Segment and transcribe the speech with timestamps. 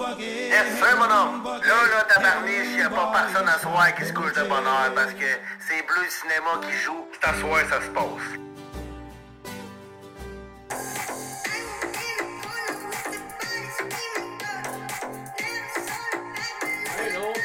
[0.00, 1.44] Yes, sir, mon homme.
[1.44, 5.12] Là, là, tabarniche, y a pas personne à soir qui se couche de bonheur parce
[5.12, 5.26] que
[5.68, 7.06] c'est Bleu Cinéma qui joue.
[7.12, 8.40] C'est à soir, ça se passe.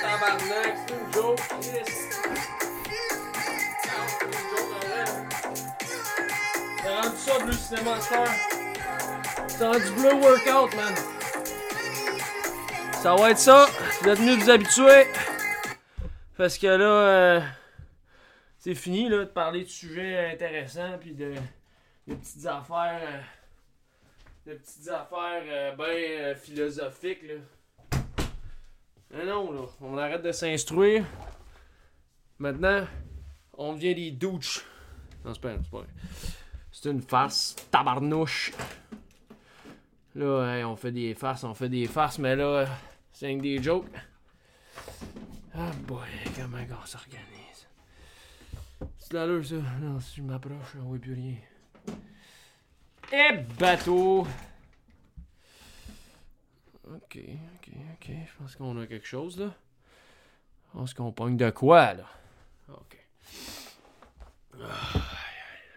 [0.02, 1.40] Tabarnak, c'est une joke.
[6.84, 8.28] T'as rendu ça, Bleu Cinéma Star.
[9.60, 11.15] T'as rendu Bleu Workout, man.
[13.06, 13.68] Ça va être ça.
[14.02, 15.06] Vous êtes de vous habituer.
[16.36, 17.42] Parce que là, euh,
[18.58, 21.36] c'est fini là, de parler de sujets intéressants puis de,
[22.08, 23.00] de petites affaires.
[23.04, 23.22] euh,
[24.48, 28.00] de petites affaires euh, ben philosophiques là.
[29.12, 31.06] Mais non, là, on arrête de s'instruire.
[32.40, 32.88] Maintenant,
[33.54, 34.66] on devient des douches.
[35.24, 35.86] Non, c'est pas, pas.
[36.72, 38.52] C'est une farce, tabarnouche.
[40.16, 42.66] Là, on fait des farces, on fait des farces, mais là,
[43.16, 43.88] c'est que des jokes.
[45.54, 47.68] Ah boy, comment on s'organise.
[49.00, 49.56] C'est là ça.
[49.80, 51.36] Non, si je m'approche, on voit plus rien.
[53.14, 54.28] Eh, bateau!
[56.84, 58.10] Ok, ok, ok.
[58.10, 59.56] Je pense qu'on a quelque chose là.
[60.68, 62.10] Je pense qu'on pogne de quoi là?
[62.68, 62.98] Ok.
[64.62, 65.72] Ah, aïe, aïe.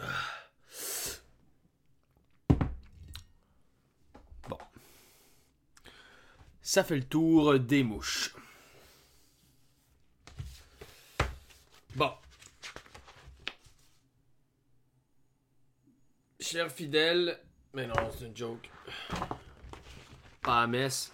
[0.00, 0.38] Ah.
[4.48, 4.58] Bon.
[6.68, 8.34] Ça fait le tour des mouches.
[11.96, 12.12] Bon.
[16.38, 17.40] Cher fidèle,
[17.72, 18.70] mais non, c'est une joke.
[20.42, 21.10] Pas à messe.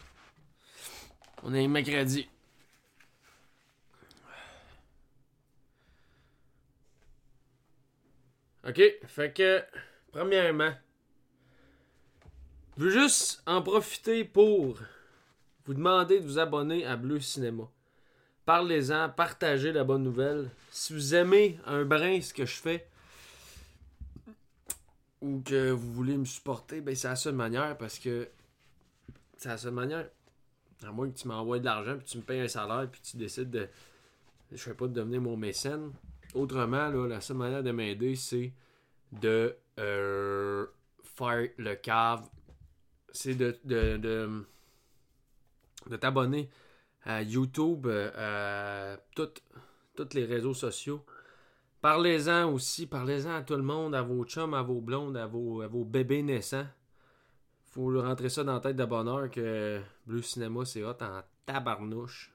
[1.44, 2.28] On est mercredi.
[8.66, 9.64] Ok, fait que,
[10.10, 10.74] premièrement,
[12.76, 14.80] je veux juste en profiter pour
[15.64, 17.64] vous demander de vous abonner à Bleu Cinéma.
[18.44, 20.50] Parlez-en, partagez la bonne nouvelle.
[20.70, 22.86] Si vous aimez un brin ce que je fais,
[25.24, 28.28] ou que vous voulez me supporter, ben c'est la seule manière parce que
[29.38, 30.06] c'est la seule manière.
[30.86, 33.16] À moins que tu m'envoies de l'argent puis tu me payes un salaire puis tu
[33.16, 33.68] décides de.
[34.52, 35.92] Je sais pas de devenir mon mécène.
[36.34, 38.52] Autrement, là, la seule manière de m'aider, c'est
[39.12, 40.66] de euh,
[41.02, 42.28] faire le cave.
[43.12, 44.44] C'est de, de,
[45.88, 46.50] de t'abonner
[47.04, 49.42] à YouTube, euh, à toutes
[49.94, 51.04] tous les réseaux sociaux.
[51.80, 55.60] Parlez-en aussi, parlez-en à tout le monde, à vos chums, à vos blondes, à vos,
[55.60, 56.66] à vos bébés naissants.
[57.72, 61.22] Faut leur rentrer ça dans la tête de bonheur que Bleu Cinéma, c'est hot en
[61.44, 62.32] tabarnouche.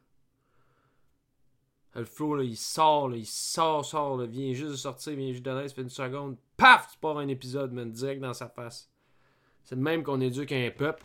[1.96, 5.32] Le flow, là, il sort, là, il sort, sort, là, vient juste de sortir, vient
[5.32, 8.48] juste de ça fait une seconde, paf, tu pars un épisode, man, direct dans sa
[8.48, 8.90] face.
[9.64, 11.04] C'est le même qu'on éduque un peuple.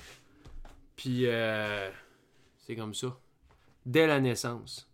[0.96, 1.90] Puis, euh,
[2.66, 3.18] c'est comme ça.
[3.84, 4.88] Dès la naissance.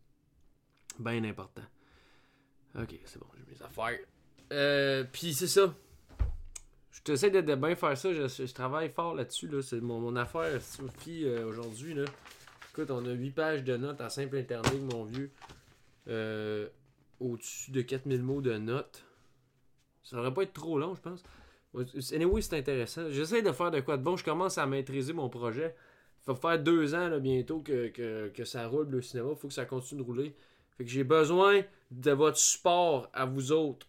[0.98, 1.62] Bien important.
[2.76, 3.98] Ok, c'est bon, j'ai mes affaires.
[4.52, 5.74] Euh, puis c'est ça.
[6.90, 8.12] Je t'essaie de, bien faire ça.
[8.12, 9.48] Je, travaille fort là-dessus.
[9.48, 9.62] Là.
[9.62, 11.94] C'est mon, affaire, Sophie, euh, aujourd'hui.
[11.94, 12.04] Là.
[12.72, 15.30] Écoute, on a 8 pages de notes en simple interligne, mon vieux.
[16.08, 16.68] Euh,
[17.20, 19.04] Au-dessus de 4000 mots de notes.
[20.02, 21.22] Ça devrait pas être trop long, je pense.
[22.12, 23.08] Anyway, c'est intéressant.
[23.10, 24.16] J'essaie de faire de quoi de bon.
[24.16, 25.74] Je commence à maîtriser mon projet.
[26.26, 29.30] Il va faire deux ans là, bientôt que, que, que ça roule le cinéma.
[29.32, 30.36] Il faut que ça continue de rouler.
[30.76, 33.86] Fait que j'ai besoin de votre support à vous autres.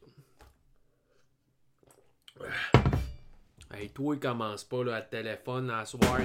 [3.74, 6.20] Hey, toi, il commence pas là, à téléphone à soir.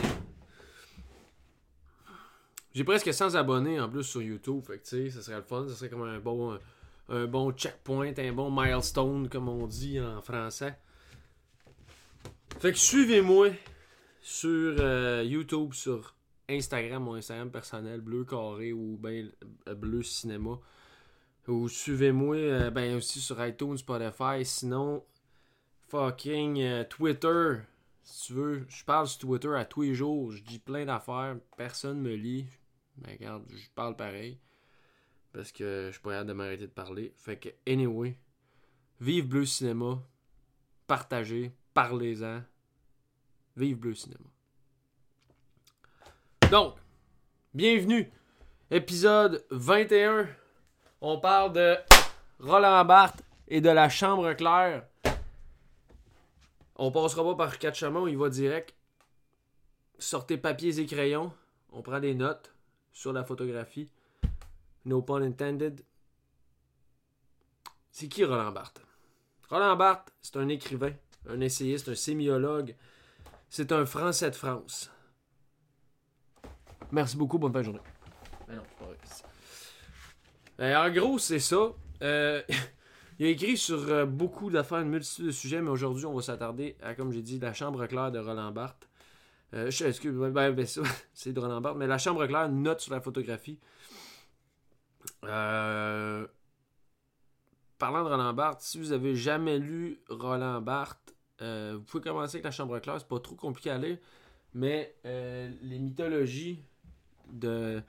[2.74, 4.62] J'ai presque 100 abonnés en plus sur YouTube.
[4.66, 5.66] Fait que tu sais, ça serait le fun.
[5.68, 6.58] Ça serait comme un bon,
[7.08, 10.76] un bon checkpoint, un bon milestone, comme on dit en français.
[12.58, 13.50] Fait que suivez-moi
[14.26, 16.16] sur euh, YouTube, sur
[16.48, 19.30] Instagram, mon Instagram personnel, bleu carré ou ben
[19.76, 20.58] bleu cinéma.
[21.46, 24.44] Ou suivez-moi euh, ben aussi sur iTunes, Spotify.
[24.44, 25.04] Sinon,
[25.86, 27.58] fucking Twitter.
[28.02, 30.32] Si tu veux, je parle sur Twitter à tous les jours.
[30.32, 31.36] Je dis plein d'affaires.
[31.56, 32.46] Personne me lit.
[32.96, 34.40] Mais regarde, je parle pareil.
[35.32, 37.12] Parce que je suis pas hâte de m'arrêter de parler.
[37.14, 38.18] Fait que, anyway,
[39.00, 40.02] vive Bleu Cinéma.
[40.88, 42.42] Partagez, parlez-en.
[43.56, 44.20] Vive Bleu Cinéma.
[46.50, 46.76] Donc,
[47.54, 48.12] bienvenue.
[48.70, 50.28] Épisode 21.
[51.00, 51.76] On parle de
[52.38, 54.86] Roland Barthes et de la Chambre claire.
[56.76, 58.74] On passera pas par quatre chemins, on y va direct.
[59.98, 61.32] Sortez papiers et crayons.
[61.72, 62.52] On prend des notes
[62.92, 63.90] sur la photographie.
[64.84, 65.82] No pun intended.
[67.90, 68.82] C'est qui Roland Barthes?
[69.48, 70.92] Roland Barthes, c'est un écrivain,
[71.26, 72.76] un essayiste, un sémiologue,
[73.56, 74.90] c'est un Français de France.
[76.92, 77.80] Merci beaucoup, bonne fin de journée.
[78.46, 78.98] Ben non, c'est pas vrai.
[80.60, 81.72] Euh, en gros, c'est ça.
[82.02, 82.42] Euh,
[83.18, 86.20] il a écrit sur euh, beaucoup d'affaires, une multitude de sujets, mais aujourd'hui, on va
[86.20, 88.90] s'attarder à, comme j'ai dit, la chambre claire de Roland Barthes.
[89.54, 90.82] Euh, je- excuse, ben, ben, ça,
[91.14, 93.58] c'est de Roland Barthes, mais la chambre claire note sur la photographie.
[95.24, 96.26] Euh,
[97.78, 102.36] parlant de Roland Barthes, si vous avez jamais lu Roland Barthes, euh, vous pouvez commencer
[102.36, 103.98] avec la chambre claire, c'est pas trop compliqué à lire,
[104.54, 106.62] mais euh, les mythologies
[107.32, 107.82] de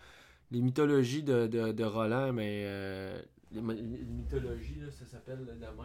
[0.51, 3.21] les mythologies de, de, Roland, mais euh,
[3.51, 5.75] les, my- les mythologies, ça s'appelle de même.
[5.77, 5.83] là.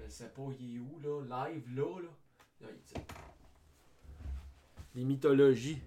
[0.00, 0.98] Euh, c'est pas il est où
[1.28, 2.68] là, live là, là.
[4.94, 5.78] Les mythologies.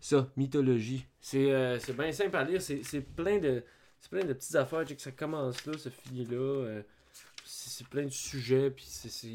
[0.00, 1.06] Ça, mythologie.
[1.20, 3.62] C'est c'est bien simple à lire, c'est c'est plein de.
[4.00, 6.82] C'est plein de petites affaires, que ça commence là, ce finit là.
[7.88, 9.26] Plein de sujets, puis c'est.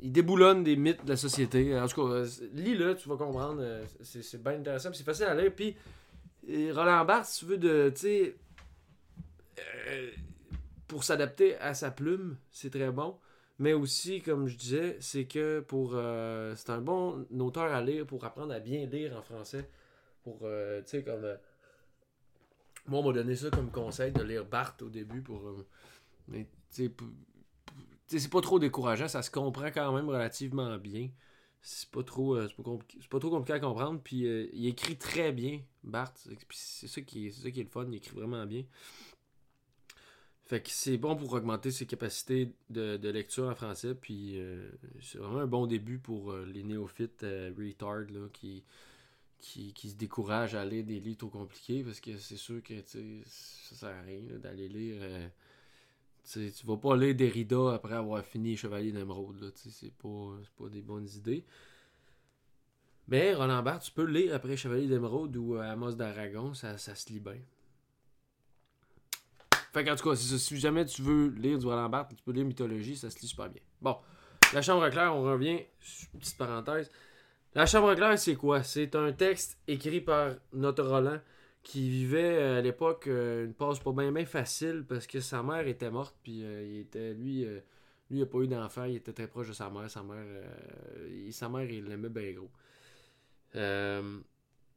[0.00, 1.76] Il, déboulonne des mythes de la société.
[1.78, 3.60] En tout cas, euh, lis-le, tu vas comprendre.
[3.60, 5.52] euh, C'est bien intéressant, c'est facile à lire.
[5.54, 5.76] Puis,
[6.48, 7.90] euh, Roland Barthes, si tu veux de.
[7.94, 8.36] Tu sais.
[10.86, 13.16] pour s'adapter à sa plume, c'est très bon.
[13.58, 15.92] Mais aussi, comme je disais, c'est que pour.
[16.56, 19.68] c'est un bon auteur à lire pour apprendre à bien lire en français.
[20.22, 20.38] Pour.
[20.38, 20.46] tu
[20.86, 21.26] sais, comme.
[22.86, 25.42] moi, on m'a donné ça comme conseil de lire Barthes au début pour.
[26.70, 31.10] C'est pas trop décourageant, ça se comprend quand même relativement bien.
[31.60, 32.48] C'est pas trop, euh,
[33.10, 34.00] pas, trop compliqué à comprendre.
[34.02, 35.60] Puis euh, il écrit très bien.
[35.82, 38.64] Puis c'est ça, qui est, ça qui est le fun, il écrit vraiment bien.
[40.44, 43.94] Fait que c'est bon pour augmenter ses capacités de, lecture en français.
[43.94, 44.70] Puis euh,
[45.02, 48.64] c'est vraiment un bon début pour les néophytes retard là, qui,
[49.38, 52.74] qui, qui se découragent à lire des livres trop compliqués parce que c'est sûr que
[53.26, 55.02] ça sert à rien d'aller lire.
[56.36, 59.52] Euh, tu vas pas lire Derrida après avoir fini Chevalier d'Émeraude.
[59.54, 61.44] C'est pas, pas des bonnes idées.
[63.08, 66.94] Mais Roland Barthes, tu peux lire après Chevalier d'Émeraude ou euh, Amos d'Aragon, ça, ça
[66.94, 67.38] se lit bien.
[69.72, 72.44] Fait qu'en tout cas, si jamais tu veux lire du Roland Barthes, tu peux lire
[72.44, 73.62] Mythologie, ça se lit super bien.
[73.80, 73.96] Bon,
[74.52, 75.60] la chambre claire, on revient,
[76.18, 76.90] petite parenthèse.
[77.54, 78.62] La chambre claire, c'est quoi?
[78.62, 81.20] C'est un texte écrit par notre Roland
[81.68, 85.66] qui vivait euh, à l'époque euh, une passe pas bien facile parce que sa mère
[85.68, 87.60] était morte, puis euh, il était, lui, lui,
[88.10, 89.90] il n'a pas eu d'enfant, il était très proche de sa mère.
[89.90, 90.24] Sa mère,
[91.10, 92.50] il- sa mère il l'aimait bien gros.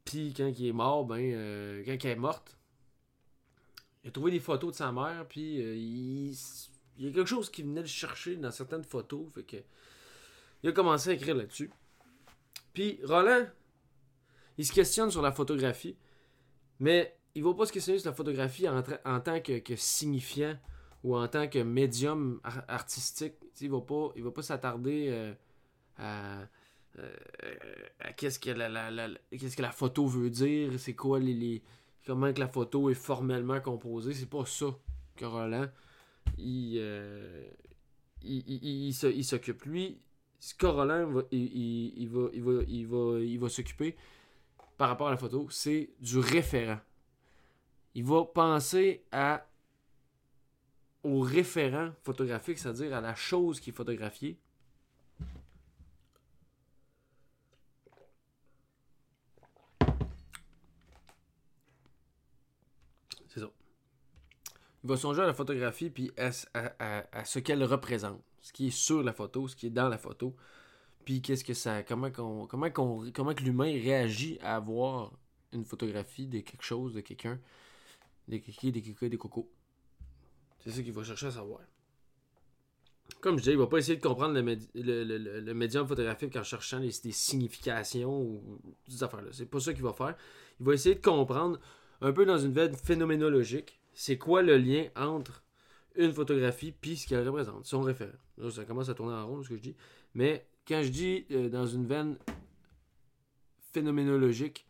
[0.03, 2.57] Puis quand il est mort, ben, quand elle est morte,
[4.03, 6.31] il a trouvé des photos de sa mère, puis il,
[6.97, 9.57] il y a quelque chose qui venait le chercher dans certaines photos, fait que
[10.63, 11.71] il a commencé à écrire là-dessus.
[12.73, 13.47] Puis Roland,
[14.57, 15.95] il se questionne sur la photographie,
[16.81, 18.81] mais il va pas se questionner sur la photographie en,
[19.21, 20.57] tant que, signifiant
[21.03, 23.35] ou en tant que médium ar- artistique.
[23.61, 25.33] Il va pas, il va pas s'attarder euh,
[25.97, 26.41] à,
[26.97, 27.13] euh,
[28.17, 31.61] qu'est-ce que la, photo veut dire, c'est quoi les,
[32.05, 34.13] comment que la photo est formellement composée.
[34.13, 34.75] C'est pas ça
[35.15, 35.67] que Roland
[36.39, 37.47] il, euh,
[38.23, 39.63] il, il- il- s'occupe.
[39.65, 39.99] Lui,
[40.39, 43.95] ce que Roland va, il va, il va, il va, il va s'occuper
[44.81, 46.79] par rapport à la photo, c'est du référent.
[47.93, 49.05] Il va penser
[51.03, 54.39] au référent photographique, c'est-à-dire à la chose qui est photographiée.
[63.27, 63.51] C'est ça.
[64.83, 69.03] Il va songer à la photographie puis à ce qu'elle représente, ce qui est sur
[69.03, 70.35] la photo, ce qui est dans la photo,
[71.03, 75.11] puis qu'est-ce que ça, comment qu'on, comment qu'on, comment que l'humain réagit à voir
[75.51, 77.39] une photographie de quelque chose, de quelqu'un,
[78.27, 79.49] des kikis, des kikis, des cocos?
[80.59, 81.61] C'est ça qu'il va chercher à savoir.
[83.19, 86.35] Comme je disais, il va pas essayer de comprendre le, le- le- le médium photographique
[86.37, 89.29] en cherchant les, des significations ou des affaires-là.
[89.33, 90.15] C'est pas ça qu'il va faire.
[90.59, 91.59] Il va essayer de comprendre
[91.99, 95.43] un peu dans une veine phénoménologique, c'est quoi le lien entre
[95.95, 98.17] une photographie puis ce qu'elle représente, son référent.
[98.37, 99.75] Là, ça commence à tourner en rond, ce que je dis.
[100.13, 102.17] Mais quand je dis euh, dans une veine
[103.73, 104.65] phénoménologique,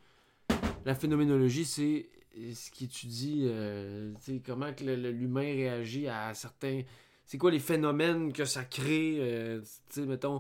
[0.86, 2.10] la phénoménologie, c'est
[2.54, 4.14] ce qui étudie euh,
[4.46, 6.82] comment que l'humain réagit à certains...
[7.26, 9.62] C'est quoi les phénomènes que ça crée, euh,
[9.98, 10.40] mettons...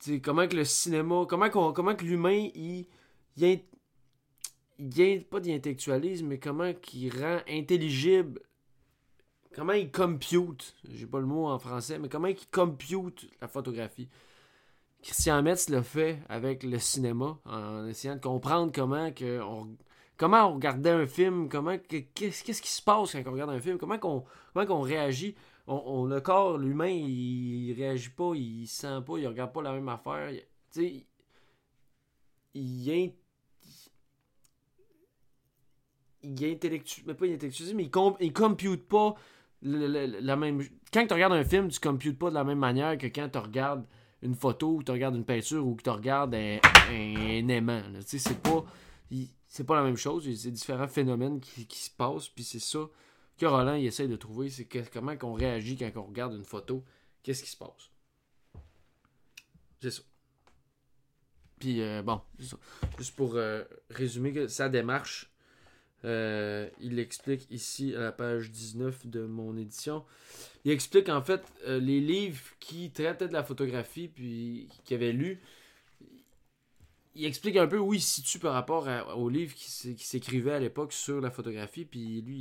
[0.00, 1.24] tu sais, comment que le cinéma...
[1.28, 2.86] Comment, qu'on- comment que l'humain, il...
[3.36, 3.62] il int-
[4.78, 8.40] il pas d'intellectualise, mais comment qu'il rend intelligible
[9.58, 14.08] comment il compute, j'ai pas le mot en français, mais comment il compute la photographie.
[15.02, 19.76] Christian Metz l'a fait avec le cinéma, en essayant de comprendre comment que on,
[20.16, 23.60] comment on regardait un film, comment que- qu'est-ce qui se passe quand on regarde un
[23.60, 25.34] film, comment qu'on comment qu'on réagit
[25.68, 29.88] on, le corps, l'humain, il, réagit pas, il sent pas, il regarde pas la même
[29.88, 30.32] affaire.
[30.72, 31.04] Tu
[32.54, 33.12] il, il,
[36.22, 37.90] il intellectuel, mais pas intellectuel, mais il,
[38.20, 39.14] il compute pas
[39.62, 40.62] la même.
[40.92, 43.38] Quand tu regardes un film, tu computes pas de la même manière que quand tu
[43.38, 43.84] regardes
[44.22, 47.82] une photo, ou tu regardes une peinture, ou que tu regardes un, aimant.
[48.04, 48.64] C'est pas.
[49.66, 52.88] Pas la même chose, c'est différents phénomènes qui, qui se passent, puis c'est ça
[53.38, 56.84] que Roland il essaie de trouver, c'est comment on réagit quand on regarde une photo,
[57.22, 57.90] qu'est-ce qui se passe?
[59.80, 60.02] C'est ça.
[61.60, 62.20] Puis euh, bon,
[62.98, 65.30] juste pour euh, résumer sa démarche,
[66.04, 70.04] euh, il explique ici à la page 19 de mon édition.
[70.68, 75.40] Il explique en fait les livres qui traitaient de la photographie, puis qu'il avait lu.
[77.14, 80.58] Il explique un peu où il se situe par rapport aux livres qui, s'écrivaient à
[80.58, 82.36] l'époque sur la photographie, puis lui,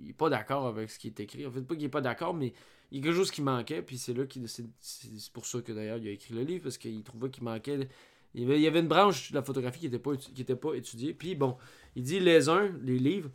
[0.00, 1.46] il, n'est pas d'accord avec ce qui est écrit.
[1.46, 2.54] En fait, pas qu'il est pas d'accord, mais
[2.90, 5.72] il y a quelque chose qui manquait, puis c'est là qu'il c'est pour ça que
[5.72, 7.90] d'ailleurs il a écrit le livre, parce qu'il trouvait qu'il manquait
[8.32, 11.12] il y, avait, une branche de la photographie qui n'était pas, pas étudiée.
[11.12, 11.58] Puis bon,
[11.94, 13.28] il dit les uns, les livres,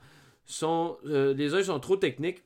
[0.48, 2.42] sont, euh, les uns sont trop techniques.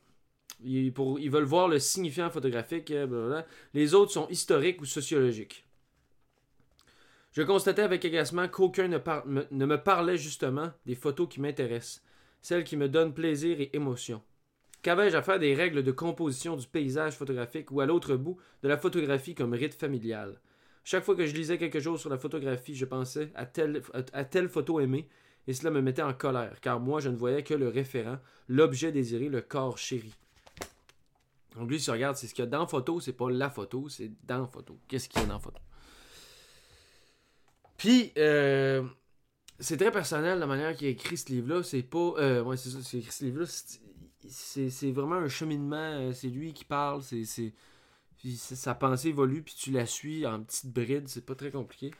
[0.61, 2.91] Ils, veulent voir le signifiant photographique.
[2.91, 3.41] Euh,
[3.73, 5.65] les autres sont historiques ou sociologiques.
[7.31, 12.03] Je constatais avec agacement qu'aucun ne, me parlait justement des photos qui m'intéressent,
[12.41, 14.21] celles qui me donnent plaisir et émotion.
[14.81, 18.67] Qu'avais-je à faire des règles de composition du paysage photographique ou à l'autre bout de
[18.67, 20.39] la photographie comme rite familial?
[20.83, 24.79] Chaque fois que je lisais quelque chose sur la photographie, je pensais à telle photo
[24.79, 25.07] aimée,
[25.47, 28.91] et cela me mettait en colère, car moi je ne voyais que le référent, l'objet
[28.91, 30.13] désiré, le corps chéri.
[31.55, 33.49] Donc lui, si tu regardes, c'est ce qu'il y a dans photo, c'est pas la
[33.49, 34.79] photo, c'est dans photo.
[34.87, 35.59] Qu'est-ce qu'il y a dans photo?
[37.77, 38.83] Puis, euh,
[39.59, 41.63] c'est très personnel la manière qu'il a écrit ce livre-là.
[41.63, 42.13] C'est pas.
[42.17, 43.45] Euh, ouais, c'est ça, c'est écrit ce livre-là.
[44.27, 45.75] C'est vraiment un cheminement.
[45.75, 47.01] Euh, c'est lui qui parle.
[47.03, 47.53] C'est
[48.35, 51.91] sa pensée évolue, puis tu la suis en petites brides, c'est pas très compliqué.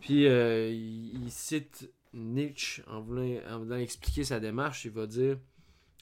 [0.00, 4.84] Puis euh, il, cite Nietzsche en voulant, expliquer sa démarche.
[4.84, 5.38] Il va dire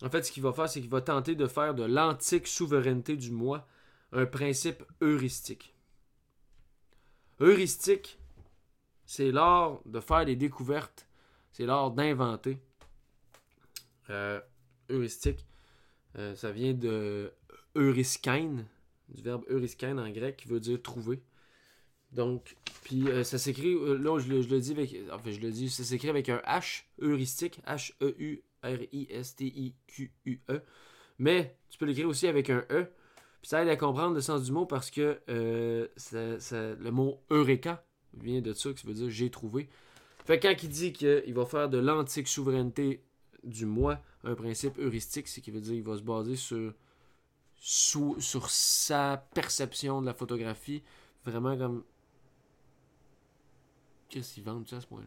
[0.03, 3.17] En fait, ce qu'il va faire, c'est qu'il va tenter de faire de l'antique souveraineté
[3.17, 3.67] du moi
[4.13, 5.75] un principe heuristique.
[7.41, 8.19] Heuristique,
[9.07, 11.07] c'est l'art de faire des découvertes,
[11.53, 12.59] c'est l'art d'inventer.
[14.11, 14.41] Euh,
[14.89, 15.45] heuristique,
[16.17, 17.33] euh, ça vient de
[17.75, 18.65] Euriskein,
[19.09, 21.21] du verbe euriskein en grec qui veut dire trouver.
[22.13, 25.83] Donc, puis euh, ça s'écrit, là je le, dis avec, enfin je le dis, ça
[25.83, 27.61] s'écrit avec un H, heuristique,
[28.65, 30.63] H-E-U-R-I-S-T-I-Q-U-E.
[31.19, 32.87] Mais tu peux l'écrire aussi avec un E,
[33.41, 37.85] puis ça aide à comprendre le sens du mot parce que euh, le mot eureka
[38.15, 39.69] vient de ça, qui veut dire j'ai trouvé.
[40.25, 43.05] Fait que quand il dit qu'il va faire de l'antique souveraineté
[43.43, 46.73] du moi un principe heuristique, c'est qu'il veut dire qu'il va se baser sur
[47.61, 50.83] sur sa perception de la photographie.
[51.25, 51.85] Vraiment comme.
[54.09, 55.07] Qu'est-ce qu'ils vendent à ce point-là?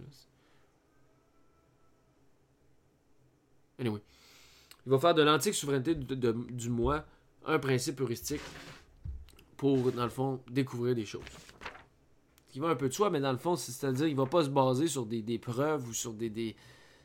[3.79, 4.01] Anyway.
[4.85, 7.05] Il va faire de l'antique souveraineté du moi
[7.45, 8.41] un principe heuristique
[9.57, 11.23] pour, dans le fond, découvrir des choses.
[12.55, 14.49] Il va un peu de soi, mais dans le fond, c'est-à-dire il va pas se
[14.49, 16.29] baser sur des, preuves ou sur des.
[16.29, 16.55] des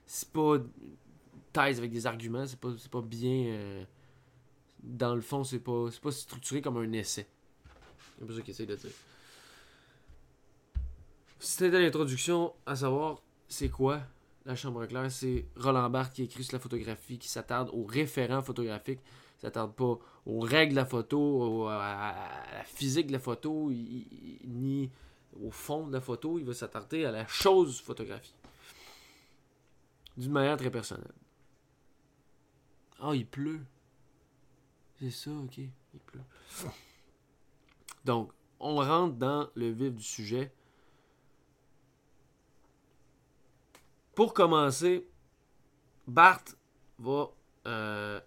[0.07, 0.59] c'est pas
[1.53, 3.47] thèse avec des arguments, c'est pas, pas bien.
[3.47, 3.85] Euh,
[4.83, 7.27] dans le fond, c'est pas, pas structuré comme un essai.
[8.19, 8.91] C'est un ça qu'il essaie de dire.
[11.39, 14.01] C'était l'introduction à savoir c'est quoi
[14.45, 15.11] la chambre claire.
[15.11, 19.01] C'est Roland Barthes qui écrit sur la photographie, qui s'attarde aux référents photographiques,
[19.39, 22.15] s'attarde pas aux règles de la photo, à
[22.55, 24.91] la physique de la photo, ni
[25.41, 26.39] au fond de la photo.
[26.39, 28.35] Il va s'attarder à la chose photographie.
[30.17, 31.15] D'une manière très personnelle.
[33.01, 33.65] Ah, il pleut.
[35.01, 35.59] C'est ça, ok.
[35.59, 36.21] Il pleut.
[38.05, 38.31] Donc,
[38.61, 40.53] on rentre dans le vif du sujet.
[44.15, 45.09] Pour commencer,
[46.07, 46.45] Bart
[46.99, 47.31] va,
[47.67, 48.21] euh,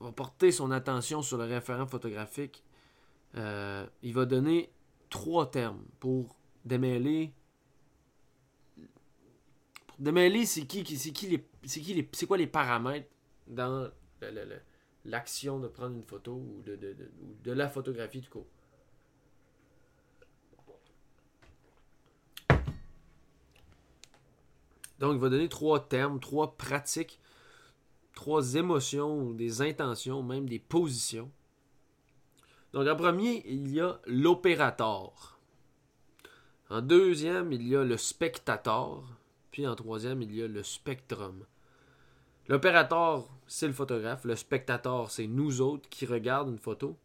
[0.00, 2.64] va porter son attention sur le référent photographique.
[3.36, 4.70] Euh, il va donner
[5.08, 7.32] trois termes pour démêler.
[9.86, 11.12] Pour démêler, c'est qui, les, c'est
[11.80, 13.08] qui les, c'est quoi les paramètres
[13.46, 13.90] dans
[15.04, 18.46] l'action de prendre une photo ou de, de, la photographie du coup.
[25.00, 27.18] Donc, il va donner trois termes, trois pratiques,
[28.14, 31.30] trois émotions, des intentions, même des positions.
[32.72, 35.38] Donc, en premier, il y a l'opérateur.
[36.68, 39.02] En deuxième, il y a le spectateur.
[39.50, 41.44] Puis en troisième, il y a le spectrum.
[42.46, 44.24] L'opérateur, c'est le photographe.
[44.24, 46.96] Le spectateur, c'est nous autres qui regardent une photo.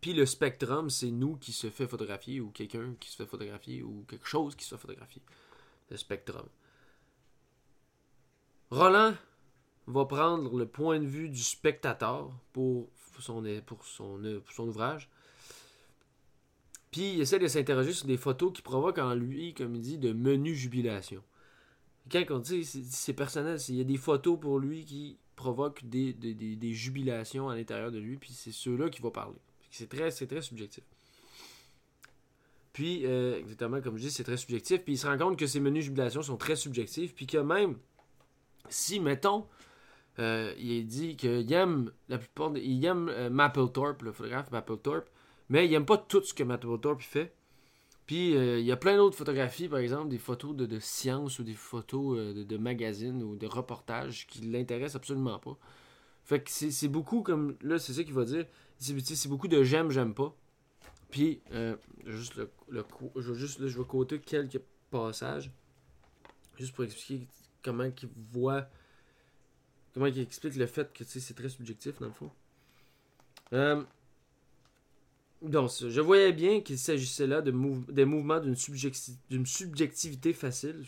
[0.00, 3.82] Puis le spectrum, c'est nous qui se fait photographier ou quelqu'un qui se fait photographier
[3.82, 5.22] ou quelque chose qui se fait photographier.
[5.94, 6.46] Spectrum.
[8.70, 9.14] Roland
[9.86, 12.88] va prendre le point de vue du spectateur pour
[13.20, 13.44] son,
[14.58, 15.08] ouvrage.
[16.90, 19.98] Puis il essaie de s'interroger sur des photos qui provoquent en lui, comme il dit,
[19.98, 21.22] de menus jubilation.
[22.10, 26.72] Quand on dit c'est personnel, il y a des photos pour lui qui provoquent des,
[26.72, 29.38] jubilations à l'intérieur de lui, puis c'est ceux-là qui va parler.
[29.70, 30.84] C'est très, très subjectif.
[32.76, 34.82] Puis, euh, exactement comme je dis, c'est très subjectif.
[34.84, 37.14] Puis il se rend compte que ces menus jubilation sont très subjectifs.
[37.14, 37.78] Puis que même
[38.68, 39.46] si, mettons,
[40.18, 45.08] euh, il dit qu'il aime la plupart il aime euh, Mapplethorpe, le photographe Mapplethorpe,
[45.48, 47.32] mais il aime pas tout ce que Mapplethorpe fait.
[48.04, 51.44] Puis euh, il y a plein d'autres photographies, par exemple, des photos de, science ou
[51.44, 55.56] des photos de, de, magazines ou de reportages qui l'intéressent absolument pas.
[56.24, 57.56] Fait que c'est beaucoup comme.
[57.62, 58.44] Là, c'est ça qu'il va dire.
[58.78, 60.36] C'est beaucoup de j'aime, j'aime pas.
[61.10, 61.40] Puis,
[62.04, 62.84] juste le,
[63.34, 64.60] juste là, je vais coter quelques
[64.90, 65.50] passages.
[66.58, 67.26] Juste pour expliquer
[67.62, 68.66] comment il voit.
[69.94, 72.30] Comment il explique le fait que c'est très subjectif, dans le fond.
[73.52, 73.82] Euh,
[75.42, 77.52] donc, je voyais bien qu'il s'agissait là de
[77.92, 80.84] des mouvements d'une subjectivité facile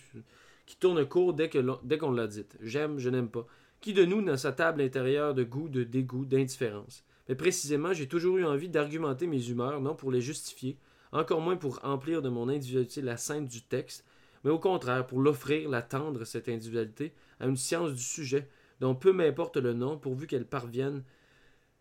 [0.67, 2.45] qui tourne court dès qu'on l'a dit.
[2.61, 3.47] J'aime, je n'aime pas.
[3.81, 7.05] Qui de nous, dans sa table intérieure de goût, de dégoût, d'indifférence?
[7.29, 10.79] Mais précisément, j'ai toujours eu envie d'argumenter mes humeurs, non pour les justifier,
[11.13, 14.05] encore moins pour remplir de mon individualité la scène du texte,
[14.45, 18.49] mais au contraire pour l'offrir, la tendre, cette individualité, à une science du sujet,
[18.81, 21.03] dont peu m'importe le nom, pourvu qu'elle parvienne,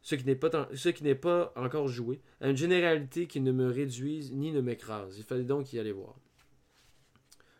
[0.01, 3.51] ce qui n'est pas, ce qui n'est pas encore joué, à une généralité qui ne
[3.51, 5.17] me réduise ni ne m'écrase.
[5.17, 6.15] Il fallait donc y aller voir.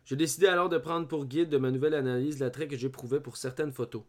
[0.06, 3.36] Je décidai alors de prendre pour guide de ma nouvelle analyse l'attrait que j'éprouvais pour
[3.36, 4.04] certaines photos.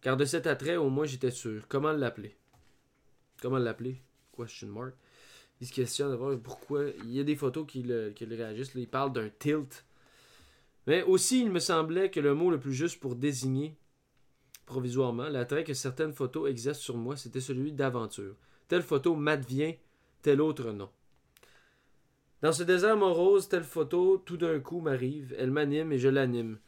[0.00, 1.68] Car de cet attrait, au moins, j'étais sûr.
[1.68, 2.36] Comment l'appeler?
[3.40, 4.00] Comment l'appeler
[4.36, 4.94] Question mark.
[5.60, 6.84] Il se questionne d'abord pourquoi.
[7.04, 8.72] Il y a des photos qui le, qui le réagissent.
[8.74, 9.84] il parle d'un tilt
[10.88, 13.76] mais aussi, il me semblait que le mot le plus juste pour désigner
[14.64, 18.34] provisoirement l'attrait que certaines photos exercent sur moi, c'était celui d'aventure.
[18.68, 19.76] Telle photo m'advient,
[20.22, 20.88] tel autre non.
[22.40, 26.58] Dans ce désert morose, telle photo tout d'un coup m'arrive, elle m'anime et je l'anime.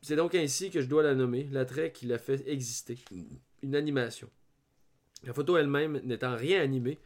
[0.00, 3.00] C'est donc ainsi que je dois la nommer, l'attrait qui la fait exister,
[3.62, 4.30] une animation.
[5.24, 6.98] La photo elle-même n'étant rien animée,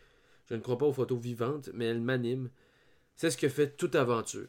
[0.48, 2.50] je ne crois pas aux photos vivantes, mais elle m'anime.
[3.16, 4.48] C'est ce que fait toute aventure.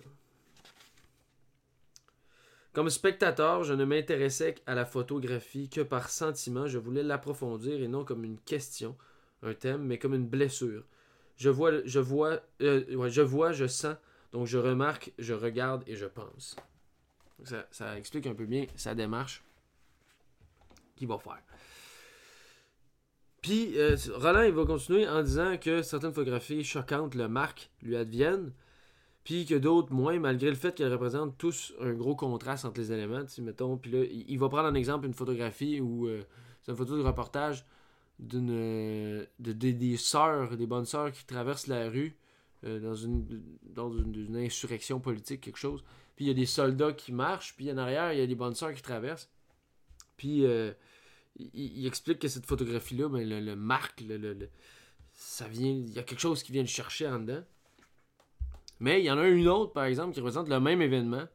[2.73, 7.87] Comme spectateur, je ne m'intéressais à la photographie que par sentiment, je voulais l'approfondir et
[7.87, 8.97] non comme une question,
[9.43, 10.83] un thème, mais comme une blessure.
[11.37, 13.95] Je vois, je vois, euh, je vois, je sens,
[14.33, 16.57] donc je remarque, je regarde et je pense.
[17.71, 19.41] Ça, explique un peu bien sa démarche
[20.97, 21.41] qu'il va faire?
[23.45, 27.95] Puis, euh, Roland, il va continuer en disant que certaines photographies choquantes le marquent, lui
[27.95, 28.51] adviennent,
[29.23, 32.91] puis que d'autres moins, malgré le fait qu'elles représentent tous un gros contraste entre les
[32.91, 33.23] éléments.
[33.37, 36.23] Mettons, puis là, il va prendre un exemple une photographie où euh,
[36.63, 37.67] c'est une photo de reportage
[38.17, 42.17] d'une de, des sœurs, des bonnes sœurs qui traversent la rue
[42.63, 45.83] euh, dans, une, dans une, insurrection politique, quelque chose.
[46.15, 48.33] Puis il y a des soldats qui marchent, puis en arrière, il y a des
[48.33, 49.29] bonnes sœurs qui traversent.
[50.17, 50.47] Puis
[51.35, 54.49] il, explique que cette photographie-là, ben, le, marque, le,
[55.13, 57.43] ça il y a quelque chose qui vient le chercher en dedans.
[58.79, 61.25] Mais il y en a une autre, par exemple, qui représente le même événement,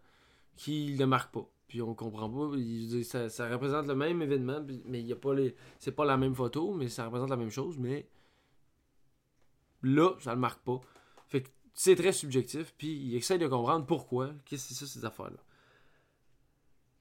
[0.56, 1.48] qui ne marque pas.
[1.68, 2.56] Puis on comprend pas.
[3.04, 5.54] Ça, ça représente le même événement, mais il y a pas les.
[5.78, 8.08] C'est pas la même photo, mais ça représente la même chose, mais
[9.82, 10.80] là, ça le marque pas.
[11.72, 14.32] C'est très subjectif, puis il essaie de comprendre pourquoi.
[14.44, 15.38] Qu'est-ce que c'est ça, ces affaires-là.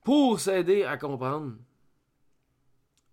[0.03, 1.57] Pour s'aider à comprendre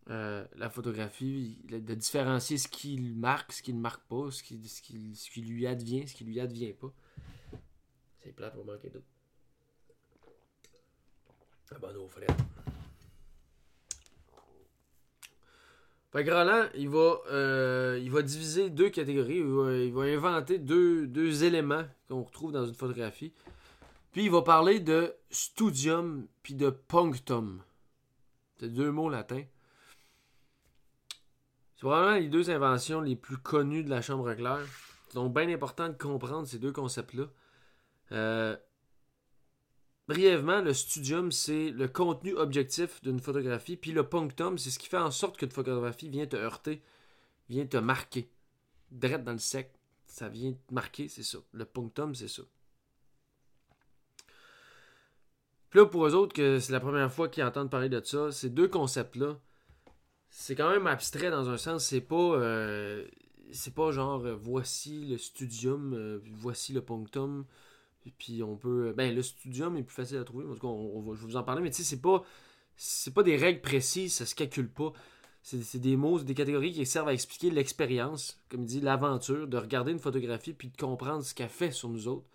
[0.08, 4.68] euh, la photographie, de différencier ce qui marque, ce qui ne marque pas, ce qui,
[4.68, 6.92] ce, qui, lui advient, ce qui lui advient pas.
[8.22, 9.02] C'est plate pour manquer d'eau.
[11.72, 12.28] Ah bonne eau frère.
[16.12, 19.38] Fait que il va, euh, il va diviser deux catégories.
[19.38, 23.32] Il va, inventer deux, deux éléments qu'on retrouve dans une photographie.
[24.12, 27.60] Puis il va parler de studium puis de punctum.
[28.58, 29.44] C'est deux mots latins.
[31.76, 34.66] C'est probablement les deux inventions les plus connues de la chambre claire.
[35.14, 37.26] Donc, bien important de comprendre ces deux concepts-là.
[38.12, 38.56] Euh,
[40.08, 44.88] brièvement, le studium, c'est le contenu objectif d'une photographie, puis le punctum, c'est ce qui
[44.88, 46.82] fait en sorte qu'une photographie vient te heurter,
[47.50, 48.30] vient te marquer.
[48.90, 49.74] Direct dans le sec,
[50.06, 51.38] ça vient te marquer, c'est ça.
[51.52, 52.42] Le punctum, c'est ça.
[55.68, 58.32] Puis là, pour eux autres, que c'est la première fois qu'ils entendent parler de ça,
[58.32, 59.38] ces deux concepts-là,
[60.38, 61.86] c'est quand même abstrait dans un sens.
[61.86, 62.14] C'est pas.
[62.14, 63.06] euh,
[63.52, 67.46] c'est pas genre euh, voici le studium, euh, voici le punctum.
[68.18, 68.92] Puis, on peut.
[68.96, 70.44] Ben, le studium est plus facile à trouver.
[70.46, 72.22] En tout cas, on, va, je vais vous en parler, mais tu sais, c'est pas.
[72.76, 74.92] C'est pas des règles précises, ça se calcule pas.
[75.42, 79.56] C'est des mots, des catégories qui servent à expliquer l'expérience, comme il dit, l'aventure, de
[79.56, 82.26] regarder une photographie puis de comprendre ce qu'elle fait sur nous autres.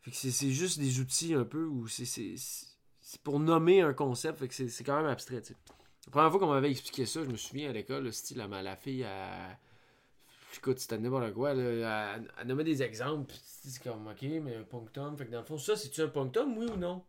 [0.00, 2.36] Fait que c'est juste des outils un peu où c'est-
[3.22, 5.58] pour nommer un concept, fait que c'est c'est quand même abstrait, tu sais.
[6.06, 8.62] La première fois qu'on m'avait expliqué ça, je me souviens à l'école, le style, la,
[8.62, 9.56] la fille, elle...
[10.56, 15.16] écoute, c'était n'importe quoi, elle, elle nommait des exemples, c'est comme, ok, mais un punctum,
[15.16, 17.04] fait que dans le fond, ça, c'est-tu un punctum, oui ou non?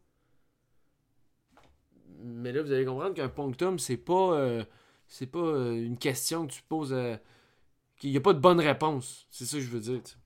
[2.20, 4.64] Mais là, vous allez comprendre qu'un punctum, c'est pas, euh,
[5.08, 7.20] c'est pas euh, une question que tu poses, à...
[7.98, 10.18] qu'il n'y a pas de bonne réponse, c'est ça que je veux dire, tu sais.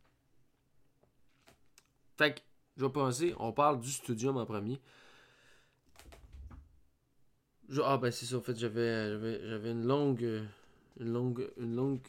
[2.17, 2.41] Fait que,
[2.75, 4.81] je vais penser, on parle du studium en premier.
[7.83, 10.45] Ah ben c'est ça, en fait, j'avais, j'avais, j'avais une longue, euh,
[10.99, 12.07] une longue, une longue,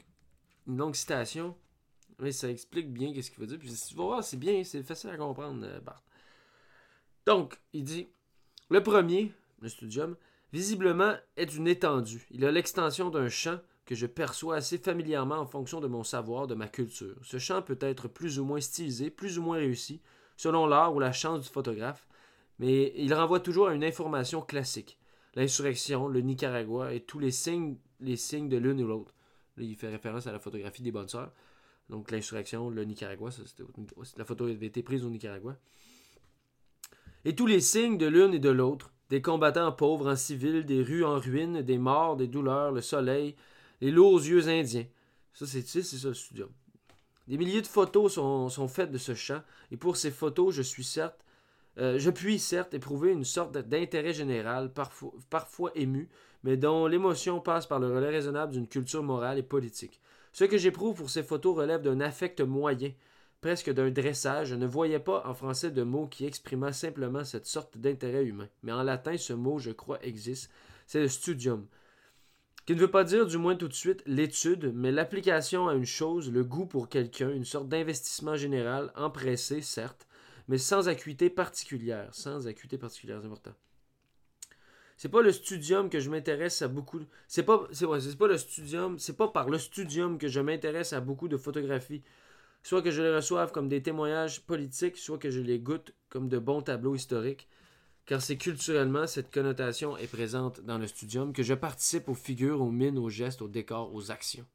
[0.68, 1.56] une longue citation.
[2.20, 3.58] Mais ça explique bien qu'est-ce qu'il veut dire.
[3.58, 6.02] Puis tu vas voir, c'est bien, c'est facile à comprendre, euh, Bart.
[7.26, 8.08] Donc, il dit,
[8.70, 10.16] le premier, le studium,
[10.52, 12.26] visiblement est une étendue.
[12.30, 16.46] Il a l'extension d'un champ que je perçois assez familièrement en fonction de mon savoir,
[16.46, 17.16] de ma culture.
[17.22, 20.00] Ce champ peut être plus ou moins stylisé, plus ou moins réussi,
[20.36, 22.06] selon l'art ou la chance du photographe,
[22.58, 24.97] mais il renvoie toujours à une information classique
[25.38, 29.14] l'insurrection, le Nicaragua et tous les signes, les signes de l'une ou l'autre.
[29.56, 31.32] Là, il fait référence à la photographie des bonnes sœurs.
[31.88, 33.30] Donc l'insurrection, le Nicaragua,
[34.16, 35.56] la photo avait été prise au Nicaragua.
[37.24, 40.82] Et tous les signes de l'une et de l'autre, des combattants pauvres en civil, des
[40.82, 43.36] rues en ruine, des morts, des douleurs, le soleil,
[43.80, 44.86] les lourds yeux indiens.
[45.32, 46.50] Ça, c'est ça le studium.
[47.28, 50.62] Des milliers de photos sont, sont faites de ce champ, et pour ces photos, je
[50.62, 51.24] suis certes
[51.78, 56.08] euh, je puis certes éprouver une sorte d'intérêt général, parfois, parfois ému,
[56.42, 60.00] mais dont l'émotion passe par le relais raisonnable d'une culture morale et politique.
[60.32, 62.92] Ce que j'éprouve pour ces photos relève d'un affect moyen,
[63.40, 64.48] presque d'un dressage.
[64.48, 68.48] Je ne voyais pas en français de mot qui exprimât simplement cette sorte d'intérêt humain.
[68.62, 70.50] Mais en latin, ce mot, je crois, existe.
[70.86, 71.66] C'est le studium.
[72.66, 75.86] Qui ne veut pas dire, du moins tout de suite, l'étude, mais l'application à une
[75.86, 80.07] chose, le goût pour quelqu'un, une sorte d'investissement général, empressé, certes,
[80.48, 82.08] mais sans acuité particulière.
[82.12, 83.54] Sans acuité particulière, c'est important.
[84.96, 87.00] C'est pas le studium que je m'intéresse à beaucoup.
[87.28, 88.98] C'est pas, c'est c'est pas le studium.
[88.98, 92.02] C'est pas par le studium que je m'intéresse à beaucoup de photographies.
[92.64, 96.28] Soit que je les reçoive comme des témoignages politiques, soit que je les goûte comme
[96.28, 97.46] de bons tableaux historiques.
[98.06, 102.60] Car c'est culturellement cette connotation est présente dans le studium que je participe aux figures,
[102.60, 104.46] aux mines, aux gestes, aux décors, aux actions.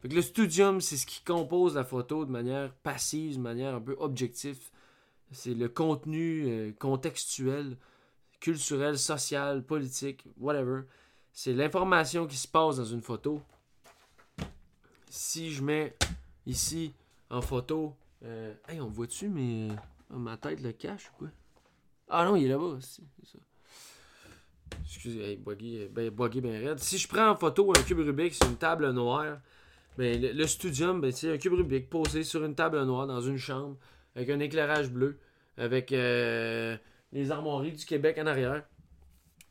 [0.00, 3.74] Fait que le studium, c'est ce qui compose la photo de manière passive, de manière
[3.74, 4.58] un peu objective.
[5.32, 7.76] C'est le contenu euh, contextuel,
[8.40, 10.82] culturel, social, politique, whatever.
[11.32, 13.42] C'est l'information qui se passe dans une photo.
[15.08, 15.96] Si je mets
[16.46, 16.92] ici
[17.30, 17.96] en photo.
[18.24, 21.28] euh, hey, on voit-tu, mais euh, ma tête le cache ou quoi?
[22.08, 22.78] Ah non, il est là-bas.
[22.80, 23.38] c'est ça.
[24.84, 26.78] Excusez, hey, ben, ben raide.
[26.78, 29.38] Si je prends en photo un cube Rubik sur une table noire,
[29.96, 33.20] ben, le, le studium, ben, c'est un cube Rubik posé sur une table noire dans
[33.20, 33.76] une chambre
[34.14, 35.18] avec un éclairage bleu,
[35.56, 36.76] avec euh,
[37.12, 38.64] les armoiries du Québec en arrière.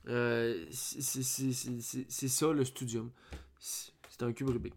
[0.07, 3.11] Euh, c'est- ça le studium.
[3.59, 4.73] C'est un cube Rubik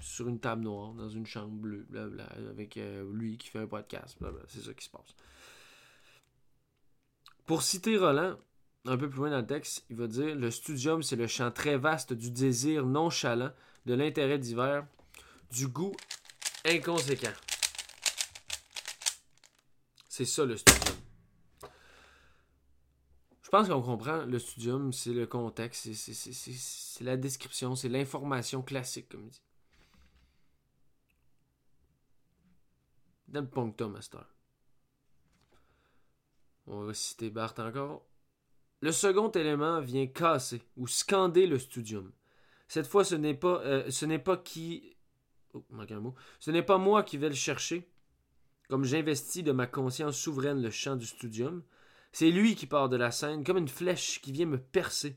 [0.00, 3.66] sur une table noire dans une chambre bleue, blabla, avec euh, lui qui fait un
[3.66, 4.16] podcast.
[4.48, 5.14] C'est ça qui se passe.
[7.46, 8.36] Pour citer Roland,
[8.86, 11.50] un peu plus loin dans le texte, il va dire Le studium, c'est le champ
[11.50, 13.52] très vaste du désir nonchalant,
[13.86, 14.86] de l'intérêt divers,
[15.52, 15.94] du goût
[16.64, 17.32] inconséquent.
[20.16, 20.96] C'est ça le studium.
[23.42, 29.10] Je pense qu'on comprend le studium, c'est le contexte, c'est- la description, c'est l'information classique,
[29.10, 29.42] comme dit.
[33.28, 33.46] Dans
[33.90, 34.24] master.
[36.66, 38.06] On va citer Barthes encore.
[38.80, 42.10] Le second élément vient casser ou scander le studium.
[42.68, 44.96] Cette fois, ce n'est pas, euh, ce n'est pas qui.
[45.52, 46.14] Oh, manque un mot.
[46.40, 47.86] Ce n'est pas moi qui vais le chercher,
[48.68, 51.62] comme j'investis de ma conscience souveraine le champ du studium.
[52.12, 55.16] C'est lui qui part de la scène comme une flèche qui vient me percer.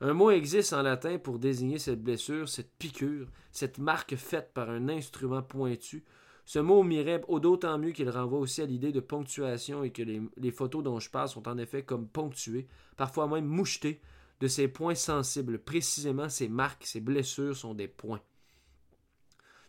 [0.00, 4.70] Un mot existe en latin pour désigner cette blessure, cette piqûre, cette marque faite par
[4.70, 6.04] un instrument pointu.
[6.44, 10.50] Ce mot m'irait d'autant mieux qu'il renvoie aussi à l'idée de ponctuation et que les
[10.52, 14.00] photos dont je parle sont en effet comme ponctuées, parfois même mouchetées,
[14.40, 15.58] de ces points sensibles.
[15.58, 18.20] Précisément, ces marques, ces blessures sont des points.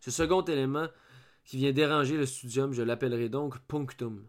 [0.02, 0.88] Ce second élément
[1.48, 4.28] qui vient déranger le studium, je l'appellerai donc punctum.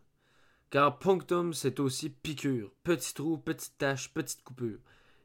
[0.71, 4.79] Car punctum, c'est aussi piqûre, petit trou, petite tache, petite coupure.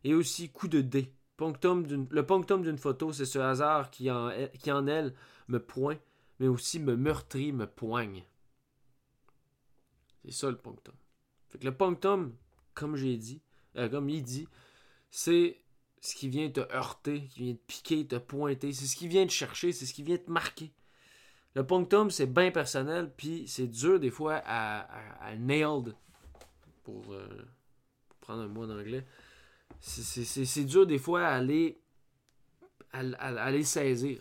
[0.04, 1.14] Et aussi coup de dé.
[1.38, 5.14] Punctum le punctum d'une photo, c'est ce hasard qui en, qui en elle
[5.48, 6.02] me pointe,
[6.40, 8.24] mais aussi me meurtrit, me poigne.
[10.26, 10.96] C'est ça le punctum.
[11.50, 12.36] Fait que le punctum,
[12.74, 13.42] comme j'ai dit,
[13.76, 14.48] euh, comme il dit,
[15.12, 15.62] c'est
[16.02, 19.28] ce qui vient te heurter, qui vient te piquer, te pointer, c'est ce qui vient
[19.28, 20.72] te chercher, c'est ce qui vient te marquer.
[21.56, 24.88] Le punctum, c'est bien personnel, puis c'est dur des fois à,
[25.22, 25.94] à, nailed,
[26.84, 27.28] pour, euh,
[28.10, 29.06] pour, prendre un mot en anglais.
[29.80, 31.80] C'est dur des fois à aller,
[32.92, 34.20] aller saisir.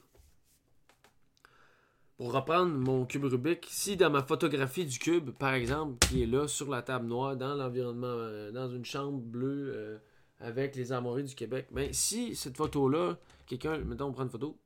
[2.18, 6.26] Pour reprendre mon cube Rubik, si dans ma photographie du cube, par exemple, qui est
[6.26, 9.98] là sur la table noire, dans l'environnement, euh, dans une chambre bleue euh,
[10.38, 13.16] avec les armoiries du Québec, ben si cette photo-là,
[13.46, 14.56] quelqu'un, mettons, on prend une photo,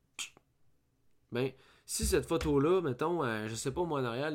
[1.33, 1.50] ben
[1.87, 4.33] si cette photo-là, mettons, euh, je sais pas moi en arrière,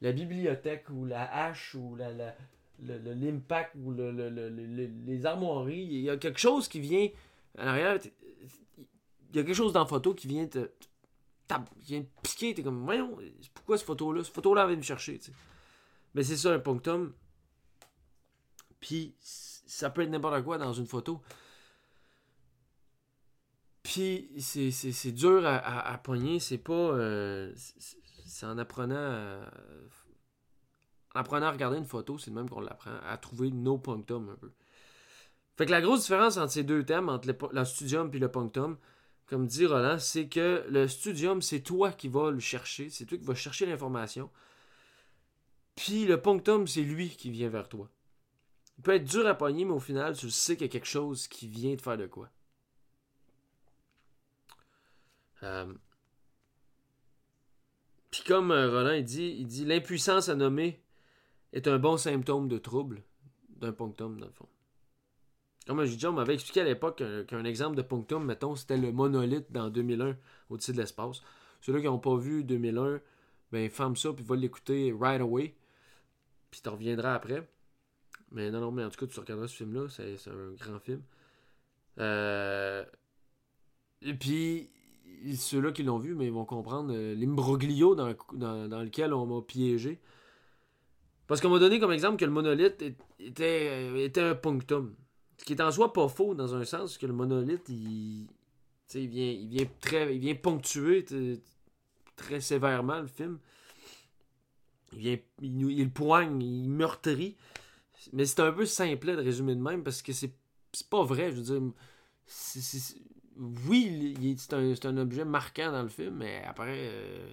[0.00, 1.94] la bibliothèque ou la hache ou
[2.80, 7.08] l'impact ou les armoiries, il y a quelque chose qui vient
[7.58, 10.70] en arrière, il y a quelque chose dans la photo qui vient te,
[12.22, 13.18] piquer, t'es comme, voyons,
[13.52, 15.20] pourquoi cette photo-là, cette photo-là vient me chercher.
[16.14, 17.12] Mais c'est ça un punctum.
[18.80, 21.20] Puis ça peut être n'importe quoi dans une photo.
[23.94, 26.72] Puis c'est dur à, à, pogner, c'est pas.
[26.72, 27.52] Euh,
[28.26, 29.38] c'est en apprenant à,
[31.14, 34.30] en apprenant à regarder une photo, c'est le même qu'on l'apprend, à trouver nos punctum
[34.30, 34.50] un peu.
[35.56, 38.78] Fait que la grosse différence entre ces deux thèmes, entre le, studium et le punctum,
[39.26, 43.16] comme dit Roland, c'est que le studium, c'est toi qui vas le chercher, c'est toi
[43.16, 44.28] qui vas chercher l'information.
[45.76, 47.88] Puis le punctum, c'est lui qui vient vers toi.
[48.76, 50.88] Il peut être dur à pogner, mais au final, tu sais qu'il y a quelque
[50.88, 52.28] chose qui vient de faire de quoi.
[55.44, 55.72] Euh,
[58.10, 60.82] puis comme euh, Roland dit, il dit l'impuissance à nommer
[61.52, 63.02] est un bon symptôme de trouble
[63.48, 64.48] d'un punctum dans le fond.
[65.66, 68.92] Comme je dis, on m'avait expliqué à l'époque qu'un exemple de punctum, mettons, c'était le
[68.92, 70.16] monolithe dans 2001
[70.50, 71.22] au-dessus de l'espace.
[71.62, 73.00] Ceux-là qui n'ont pas vu 2001,
[73.50, 75.54] ben ferme ça puis va l'écouter right away.
[76.50, 77.48] Puis tu reviendras après.
[78.30, 81.02] Mais non, non, mais en tout cas, tu regarderas ce film-là, c'est un grand film.
[81.98, 82.84] Euh...
[84.02, 84.70] Et puis,
[85.36, 89.42] ceux-là qui l'ont vu, mais ils vont comprendre euh, l'imbroglio dans, dans, lequel on m'a
[89.42, 90.00] piégé.
[91.26, 92.82] Parce qu'on m'a donné comme exemple que le monolithe
[93.18, 94.94] était, euh, était un punctum.
[95.38, 98.26] Ce qui est en soi pas faux dans un sens, que le monolithe, il,
[98.94, 101.04] il, vient, il, vient très, il vient ponctuer
[102.16, 103.38] très sévèrement le film.
[104.92, 107.36] Il vient, il, poigne, il meurtrit.
[108.12, 110.34] Mais c'est un peu simple de résumer de même parce que c'est
[110.90, 111.32] pas vrai.
[111.32, 111.72] Je veux dire,
[113.38, 117.30] oui, c'est un, objet marquant dans le film, mais après, euh,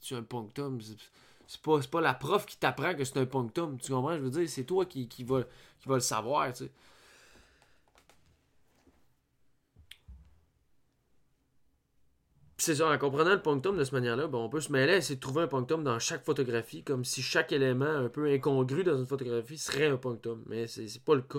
[0.00, 0.80] c'est un punctum?
[1.46, 3.78] C'est pas, la prof qui t'apprend que c'est un punctum.
[3.78, 4.16] Tu comprends?
[4.16, 5.26] Je veux dire, c'est toi qui, qui,
[5.86, 6.52] le savoir,
[12.60, 15.16] c'est ça, en comprenant le punctum de cette manière-là, on peut se mêler à essayer
[15.16, 18.98] de trouver un punctum dans chaque photographie, comme si chaque élément un peu incongru dans
[18.98, 20.44] une photographie serait un punctum.
[20.46, 21.38] Mais c'est pas le cas.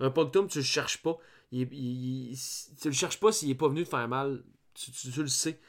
[0.00, 1.18] Un punctum, tu le cherches pas.
[1.52, 4.42] Tu le cherches pas s'il est pas venu te faire mal.
[4.74, 5.60] Tu, le sais.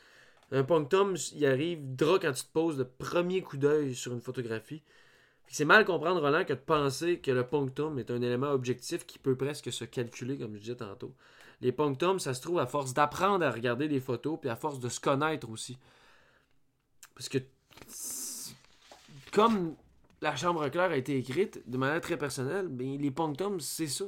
[0.51, 4.21] Un punctum, il arrive droit quand tu te poses le premier coup d'œil sur une
[4.21, 4.81] photographie.
[5.47, 9.19] C'est mal comprendre, Roland, que de penser que le punctum est un élément objectif qui
[9.19, 11.13] peut presque se calculer, comme je disais tantôt.
[11.61, 14.79] Les punctums, ça se trouve à force d'apprendre à regarder les photos, puis à force
[14.79, 15.77] de se connaître aussi.
[17.13, 17.39] Parce que,
[19.31, 19.75] comme
[20.23, 24.05] la chambre claire a été écrite de manière très personnelle, ben, les punctums, c'est ça.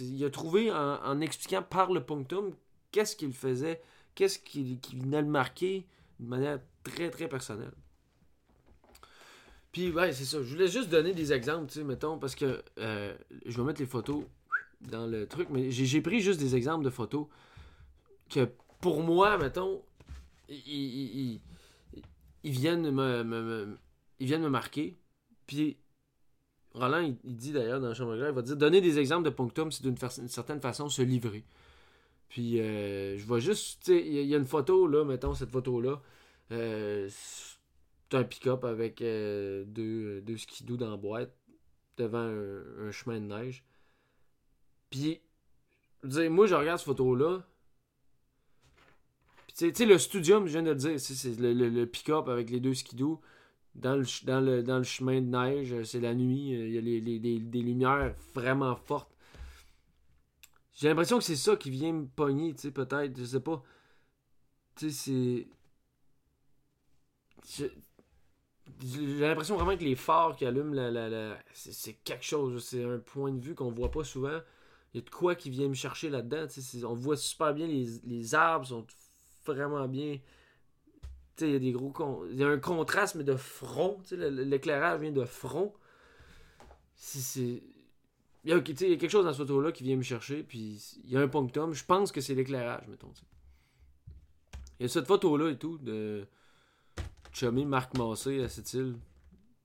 [0.00, 2.54] il a trouvé en, expliquant par le punctum
[2.90, 3.82] qu'est-ce qu'il faisait,
[4.14, 5.86] qu'est-ce qui, venait le marquer
[6.20, 7.74] de manière très très personnelle.
[9.70, 10.42] Puis, ouais, c'est ça.
[10.42, 13.80] Je voulais juste donner des exemples, tu sais, mettons, parce que euh, je vais mettre
[13.80, 14.24] les photos
[14.80, 17.26] dans le truc, mais j'ai pris juste des exemples de photos
[18.30, 18.48] que
[18.80, 19.82] pour moi, mettons,
[20.48, 21.40] ils,
[22.42, 23.76] viennent me,
[24.18, 24.96] ils viennent me marquer.
[25.48, 25.78] Puis
[26.74, 29.72] Roland, il, dit d'ailleurs dans la chambre il va dire donner des exemples de punctum,
[29.72, 29.96] c'est d'une
[30.28, 31.44] certaine façon se livrer.
[32.28, 36.00] Puis euh, je vois juste, il y, a une photo là, mettons cette photo-là.
[36.52, 41.34] Euh, c'est un pick-up avec euh, deux, deux skidoo dans la boîte
[41.96, 43.64] devant un, chemin de neige.
[44.90, 45.22] Puis,
[46.04, 47.42] moi je regarde cette photo-là.
[49.46, 52.50] Puis tu sais, le studium, je viens de le dire, c'est le, le pick-up avec
[52.50, 53.22] les deux skidoo
[53.78, 56.80] dans le, dans le, chemin de neige, euh, c'est la nuit, euh, il y a
[56.80, 57.00] les,
[57.40, 59.10] des lumières vraiment fortes.
[60.74, 63.62] J'ai l'impression que c'est ça qui vient me pogner, tu sais, peut-être, je sais pas.
[64.76, 65.46] Tu sais,
[67.44, 67.70] c'est.
[68.82, 72.64] j'ai l'impression vraiment que les phares qui allument, la, la, la- c'est quelque chose.
[72.64, 74.38] C'est un point de vue qu'on voit pas souvent.
[74.94, 76.46] Il y a de quoi qui vient me chercher là-dedans.
[76.46, 78.86] tu sais, On voit super bien, les, les arbres sont
[79.44, 80.18] vraiment bien.
[81.40, 82.26] Il y a des gros.
[82.30, 83.98] Il y a un contraste, mais de front.
[84.10, 85.72] L'éclairage vient de front.
[86.94, 87.62] C'est- C'est.
[88.44, 90.42] Il y, a, quelque chose dans cette photo-là qui vient me chercher.
[90.42, 91.74] Puis il y a un punctum.
[91.74, 93.12] Je pense que c'est l'éclairage, mettons.
[94.78, 96.26] Il y a cette photo-là et tout de
[97.32, 98.96] chummy Marc Massé à cette île.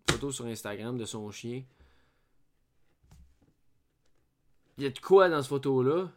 [0.09, 1.63] Photo sur Instagram de son chien.
[4.77, 6.11] Il y a de quoi dans cette photo-là?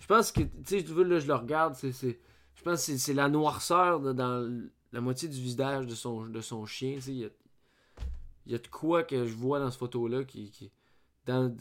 [0.00, 2.18] Je pense que, tu sais, là, je le regarde, c'est-
[2.56, 6.66] je pense que c'est, la noirceur dans la moitié du visage de son, de son
[6.66, 6.98] chien.
[7.06, 7.28] Il y a,
[8.46, 10.72] y a de quoi que je vois dans cette photo-là qui,
[11.26, 11.54] dans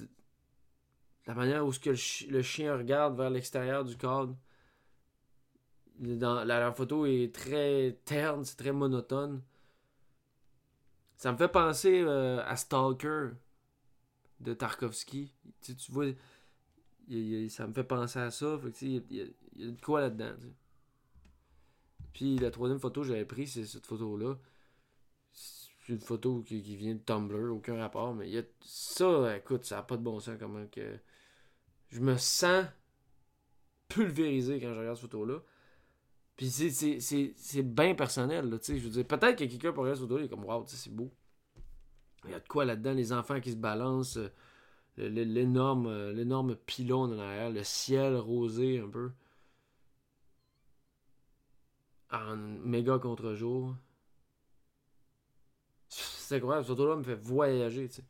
[1.28, 4.36] la manière où ce que le, chi- le chien regarde vers l'extérieur du cadre.
[6.00, 9.42] Dans, la, photo est très terne, c'est très monotone.
[11.16, 13.30] Ça me fait penser euh, à Stalker
[14.42, 15.32] de Tarkovsky.
[15.62, 16.08] Tu, vois,
[17.50, 18.60] ça me fait penser à ça.
[18.82, 20.36] Il, y a- de quoi là-dedans.
[22.16, 24.38] Puis la troisième photo que j'avais prise, c'est cette photo-là.
[25.34, 29.76] C'est une photo qui, vient de Tumblr, aucun rapport, mais y a ça, écoute, ça
[29.76, 30.98] n'a pas de bon sens comment que.
[31.90, 32.68] Je me sens
[33.90, 35.42] pulvérisé quand je regarde cette photo-là.
[36.38, 38.78] Puis c'est- bien personnel, là, tu sais.
[38.80, 41.12] Je veux dire, peut-être que quelqu'un pourrait il est comme, waouh, sais, c'est beau.
[42.24, 44.30] Il y a de quoi là-dedans, les enfants qui se balancent, euh,
[45.10, 49.12] l'énorme euh, l'énorme pylône en arrière, le ciel rosé un peu.
[52.12, 53.76] En méga contre-jour.
[55.90, 58.04] C'est incroyable, cette photo-là me fait voyager, tu sais.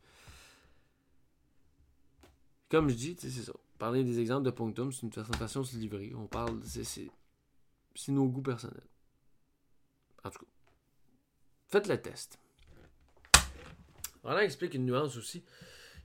[2.68, 3.52] Comme je dis, c'est ça.
[3.78, 6.12] Parler des exemples de Punctum, c'est une façon, de se livrer.
[6.14, 7.10] On parle, c'est-
[8.08, 8.86] nos goûts personnels.
[10.24, 10.46] En tout cas,
[11.68, 12.38] faites le test.
[14.22, 15.44] Roland explique une nuance aussi.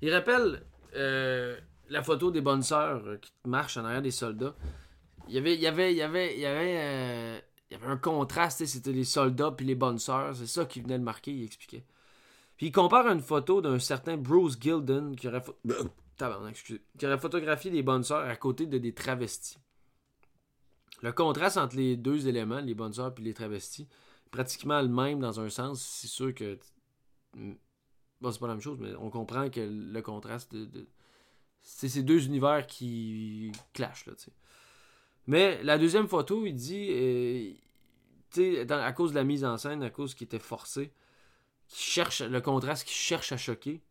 [0.01, 4.55] Il rappelle euh, la photo des bonnes sœurs euh, qui marchent en arrière des soldats.
[5.27, 5.91] Il y avait,
[7.71, 8.65] il y avait un contraste.
[8.65, 10.35] C'était les soldats puis les bonnes sœurs.
[10.35, 11.31] C'est ça qui venait le marquer.
[11.31, 11.85] Il expliquait.
[12.57, 15.41] Puis il compare une photo d'un certain Bruce Gilden qui aurait,
[16.97, 19.57] qui aurait photographié des bonnes sœurs à côté de des travestis.
[21.01, 24.89] Le contraste entre les deux éléments, les bonnes sœurs et les travestis, est pratiquement le
[24.89, 25.81] même dans un sens.
[25.81, 26.59] C'est sûr que.
[27.33, 30.87] Bon, c'est pas la même chose, mais on comprend que le contraste de-
[31.63, 34.31] C'est ces deux univers qui clashent, là, tu sais.
[35.31, 36.89] Mais la deuxième photo, il dit.
[38.37, 40.91] euh, à cause de la mise en scène, à cause qu'il était forcé,
[41.69, 43.81] qui cherche le contraste qui cherche à choquer.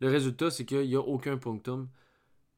[0.00, 1.88] Le résultat, c'est qu'il n'y a aucun punctum.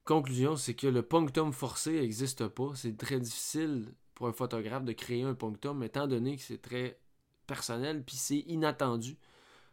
[0.04, 2.72] Conclusion, c'est que le punctum forcé n'existe pas.
[2.74, 6.98] C'est très difficile pour un photographe de créer un punctum, étant donné que c'est très
[7.46, 9.16] personnel, puis c'est inattendu.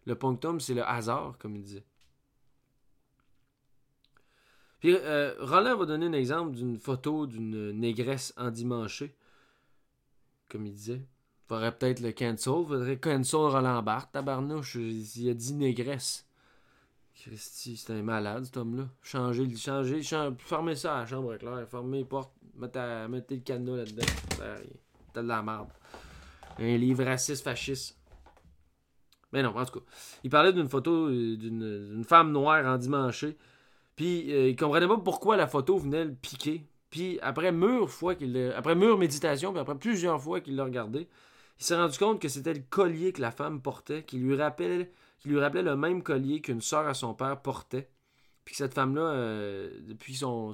[0.06, 1.86] Le punctum, c'est le hasard, comme il disait.
[4.84, 9.15] Puis euh, Roland va donner un exemple d'une photo d'une négresse endimanchée,
[10.50, 11.02] comme il disait.
[11.48, 12.65] Faudrait peut-être le cancel.
[12.67, 14.76] Faudrait cancel Roland Barthes, tabarnouche.
[14.76, 16.28] Il a dit négresse.
[17.15, 18.89] Christy, c'est un malade, cet homme-là.
[19.02, 24.06] Changer, changer, changer, ça à la chambre claire, fermez les portes, mettez, le cadenas là-dedans.
[25.13, 25.69] T'as de la merde.
[26.60, 27.98] Un livre raciste, fasciste.
[29.32, 29.86] Mais non, en tout cas.
[30.26, 33.38] Il parlait d'une photo euh, d'une femme noire endimanchée.
[33.95, 36.65] Puis euh, il comprenait pas pourquoi la photo venait le piquer.
[36.89, 41.08] Puis après mûre fois qu'il après méditation, puis après plusieurs fois qu'il l'a regardé,
[41.60, 44.91] il s'est rendu compte que c'était le collier que la femme portait, qui lui rappelait,
[45.19, 47.89] qui lui rappelait le même collier qu'une sœur à son père portait.
[48.45, 50.53] Puis que cette femme-là, euh, depuis son,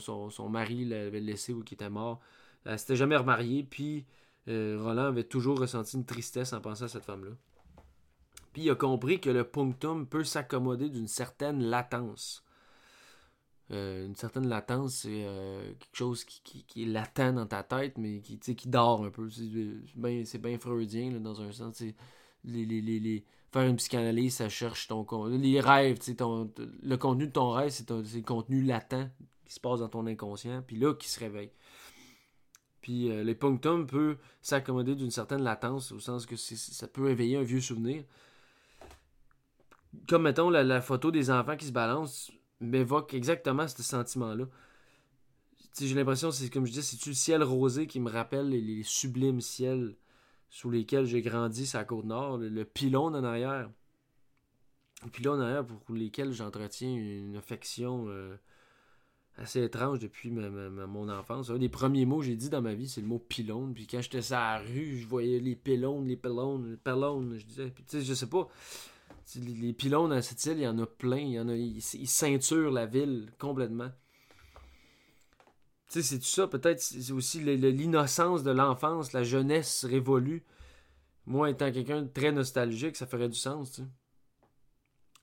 [0.50, 2.20] mari l'avait laissé ou qu'il était mort,
[2.66, 3.64] elle s'était jamais remariée.
[3.64, 4.06] Puis
[4.48, 7.32] euh, Roland avait toujours ressenti une tristesse en pensant à cette femme-là.
[8.54, 12.44] Puis il a compris que le punctum peut s'accommoder d'une certaine latence.
[13.72, 17.98] Euh, une certaine latence, c'est euh, quelque chose qui, qui- est latent dans ta tête,
[18.00, 19.30] mais qui, qui dort un peu.
[19.30, 19.44] C'est
[19.96, 21.84] bien c'est bien freudien, là, dans un sens.
[22.44, 26.52] Les, les, les, Faire une psychanalyse, ça cherche ton Les rêves, ton,
[26.84, 29.10] le contenu de ton rêve, c'est le contenu latent
[29.46, 31.50] qui se passe dans ton inconscient, puis là, qui se réveille.
[32.82, 37.38] Puis euh, les punctums peut s'accommoder d'une certaine latence, au sens que ça peut éveiller
[37.38, 38.04] un vieux souvenir.
[40.08, 44.46] Comme, mettons, la, la photo des enfants qui se balancent m'évoque exactement ce sentiment-là.
[45.80, 49.40] J'ai l'impression, c'est comme je dis, c'est-tu le ciel rosé qui me rappelle les, sublimes
[49.40, 49.96] ciels
[50.50, 53.70] sous lesquels j'ai grandi, c'est la côte nord, le, pylône en arrière?
[55.06, 58.36] Le pylône en arrière pour lesquels j'entretiens une affection euh,
[59.38, 61.50] assez étrange depuis mon enfance.
[61.50, 63.74] Un des premiers mots que j'ai dit dans ma vie, c'est le mot pylône.
[63.74, 67.46] Puis quand j'étais à la rue, je voyais les pylônes, les pylônes, les pylônes, je
[67.46, 67.74] disais.
[67.74, 68.50] Tu sais, je sais pas.
[69.36, 71.18] Les pylônes à cette île, il y en a plein.
[71.18, 73.90] Ils, ceinturent la ville complètement.
[75.90, 76.48] Tu sais, c'est tout ça.
[76.48, 80.44] Peut-être c'est aussi l'innocence de l'enfance, la jeunesse révolue.
[81.26, 83.88] Moi, étant quelqu'un de très nostalgique, ça ferait du sens, tu sais.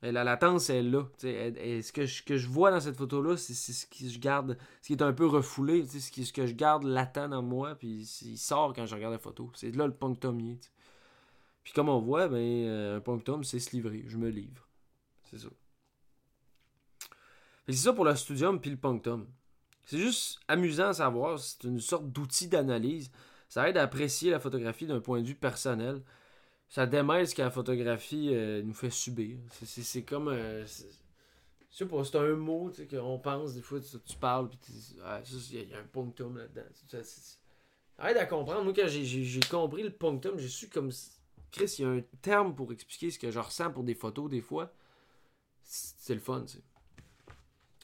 [0.03, 1.05] La latence est là.
[1.25, 4.93] Et ce, que je, vois dans cette photo-là, c'est ce que je garde, ce qui
[4.93, 8.87] est un peu refoulé, ce, que je garde latent dans moi, puis il sort quand
[8.87, 9.51] je regarde la photo.
[9.55, 10.61] C'est là le punctumier.
[11.67, 14.05] Puis comme on voit, ben, euh, un punctum, c'est se livrer.
[14.07, 14.69] Je me livre.
[15.25, 15.49] C'est ça.
[17.67, 19.27] C'est ça pour le studium puis le punctum.
[19.85, 21.41] C'est juste amusant à savoir.
[21.41, 23.11] C'est une sorte d'outil d'analyse.
[23.49, 26.03] Ça aide à apprécier la photographie d'un point de vue personnel
[26.69, 29.39] ça démêle ce que la photographie euh, nous fait subir.
[29.51, 30.29] C'est comme.
[30.29, 34.59] Euh, c'est un mot qu'on pense, des fois, tu, parles, puis
[35.51, 36.63] il y, a un punctum là-dedans.
[37.99, 38.65] Arrête à comprendre.
[38.65, 40.91] Moi, quand j'ai compris le punctum, j'ai su comme.
[41.57, 44.29] Chris, il y a un terme pour expliquer ce que je ressens pour des photos,
[44.29, 44.75] des fois.
[45.63, 46.45] C'est le fun,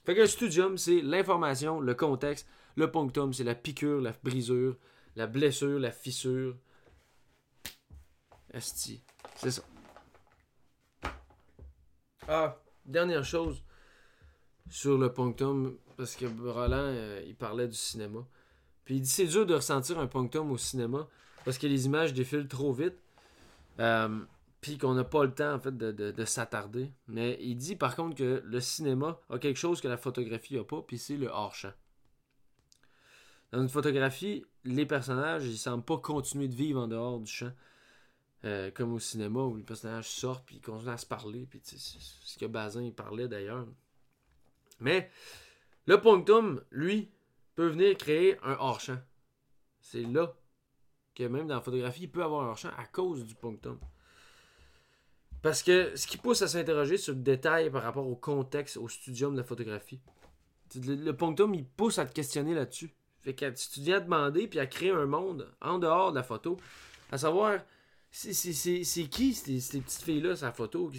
[0.05, 2.47] Fait que le studium, c'est l'information, le contexte.
[2.77, 4.77] Le punctum, c'est la piqûre, la brisure,
[5.17, 6.57] la blessure, la fissure,
[8.53, 9.03] Esti.
[9.37, 9.63] C'est ça.
[12.29, 13.63] Ah, dernière chose
[14.69, 18.21] sur le punctum, parce que Roland, euh, il parlait du cinéma.
[18.85, 21.09] Puis il dit c'est dur de ressentir un punctum au cinéma
[21.45, 22.97] parce que les images défilent trop vite.
[23.81, 24.25] Euh,
[24.61, 26.93] puis qu'on n'a pas le temps en fait de, s'attarder.
[27.09, 30.65] Mais il dit par contre que le cinéma a quelque chose que la photographie n'a
[30.65, 31.73] pas, puis c'est le hors-champ.
[33.51, 37.53] Dans une photographie, les personnages, ils semblent pas continuer de vivre en dehors du champ.
[38.45, 41.47] Euh, comme au cinéma où les personnages sortent puis ils continuent à se parler.
[41.47, 43.67] Puis c'est ce que Bazin parlait d'ailleurs.
[44.81, 45.11] Mais
[45.87, 47.11] le punctum, lui,
[47.55, 48.99] peut venir créer un hors-champ.
[49.81, 50.35] C'est là
[51.15, 53.79] que même dans la photographie, il peut avoir un hors-champ à cause du punctum.
[55.43, 58.89] Parce que ce qui pousse à s'interroger sur le détail par rapport au contexte, au
[58.89, 60.01] studium de la photographie.
[60.77, 62.95] Le, le punctum, il pousse à te questionner là-dessus.
[63.23, 66.57] Fait que tu viens demander puis à créer un monde en dehors de la photo,
[67.11, 67.61] à savoir
[68.11, 68.33] c'est
[69.09, 70.91] qui ces, petites filles-là, sa photo?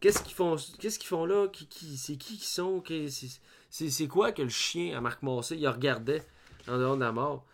[0.00, 0.56] Qu'est-ce qu'ils font
[1.02, 1.48] font là?
[1.48, 2.82] Qui, qui, c'est qui qui sont?
[3.70, 6.24] C'est quoi que le chien à Marc Massé il regardait
[6.68, 7.44] en dehors de la mort?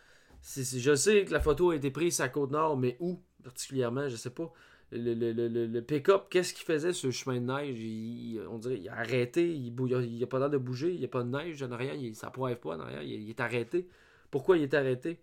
[0.43, 4.09] Je sais que la photo a été prise à Côte-Nord, mais où particulièrement?
[4.09, 4.53] Je sais pas.
[4.93, 8.47] Le, le, pick-up, qu'est-ce qu'il faisait le chemin de neige?
[8.49, 11.09] on dirait il a arrêté, il n'a a pas l'air de bouger, il n'y a
[11.09, 13.87] pas de neige en arrière, il, ça poive pas en arrière, il, est arrêté.
[14.33, 15.21] Pourquoi il est arrêté?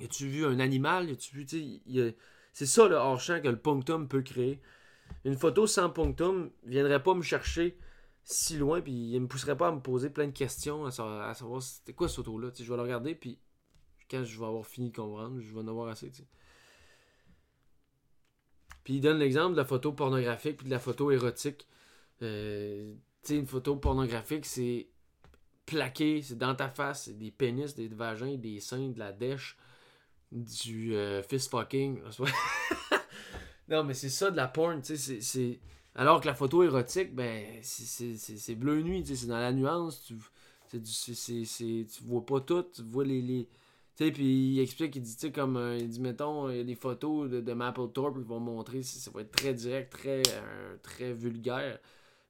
[0.00, 1.08] Y tu vu un animal?
[2.52, 4.60] C'est ça le hors-champ que le punctum peut créer.
[5.24, 7.78] Une photo sans punctum viendrait pas me chercher
[8.24, 11.62] si loin, puis il me pousserait pas à me poser plein de questions, à savoir,
[11.62, 12.48] c'était quoi ce photo-là.
[12.58, 13.38] Je vais le regarder, puis
[14.10, 16.10] quand je vais avoir fini de comprendre, je vais en avoir assez.
[18.84, 21.66] Puis il donne l'exemple de la photo pornographique puis de la photo érotique.
[22.22, 22.94] Euh,
[23.28, 24.86] une photo pornographique, c'est
[25.66, 29.58] plaqué, c'est dans ta face, c'est des pénis, des vagins, des seins, de la dèche
[30.30, 32.00] du euh, fist fucking.
[33.68, 35.60] non, mais c'est ça de la porn, tu sais, c'est...
[35.94, 40.04] Alors que la photo érotique, ben, c'est bleu nuit, tu sais, c'est dans la nuance,
[40.04, 40.16] tu,
[40.70, 43.22] tu vois pas tout, tu vois les...
[43.22, 43.48] les...
[43.96, 46.74] Sais, puis il explique, il dit, comme, euh, il dit, mettons, il y a des
[46.74, 51.14] photos de, de Mapplethorpe qui vont montrer, ça va être très direct, très, euh, très
[51.14, 51.78] vulgaire.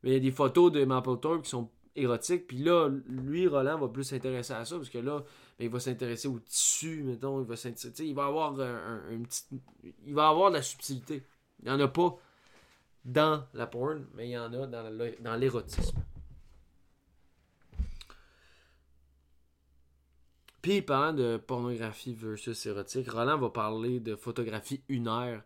[0.02, 3.78] Mais il y a des photos de Mapplethorpe qui sont érotiques, puis là, lui, Roland,
[3.80, 5.24] va plus s'intéresser à ça, parce que là,
[5.58, 9.42] il va s'intéresser au tissu, mettons, il va s'intéresser, il va avoir un, petit,
[10.06, 11.24] il va avoir de la subtilité.
[11.60, 12.16] Il n'y en a pas
[13.04, 15.98] dans la porn, mais il y en a dans l'érotisme.
[20.66, 25.44] Puis, parlant de pornographie versus érotique, Roland va parler de photographie unaire.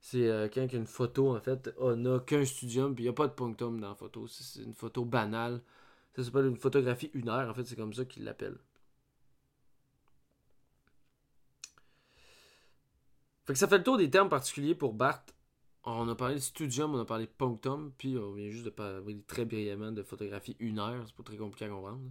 [0.00, 3.26] C'est euh, quand une photo, en fait, n'a qu'un studium, puis il n'y a pas
[3.26, 4.26] de punctum dans la photo.
[4.28, 5.60] C'est une photo banale.
[6.16, 8.56] Ça s'appelle une photographie unaire, en fait, c'est comme ça qu'il l'appelle.
[13.44, 15.22] Fait que ça fait le tour des termes particuliers pour Bart.
[15.84, 18.70] On a parlé de studium, on a parlé de punctum, puis on vient juste de
[18.70, 21.04] parler très brillamment de photographie une heure.
[21.06, 22.10] C'est pas très compliqué à comprendre.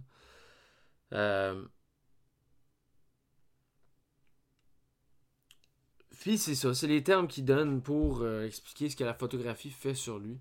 [1.12, 1.64] Euh...
[6.20, 9.70] Puis c'est ça, c'est les termes qu'il donne pour euh, expliquer ce que la photographie
[9.70, 10.38] fait sur lui.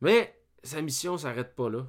[0.00, 1.86] Mais sa mission s'arrête pas là.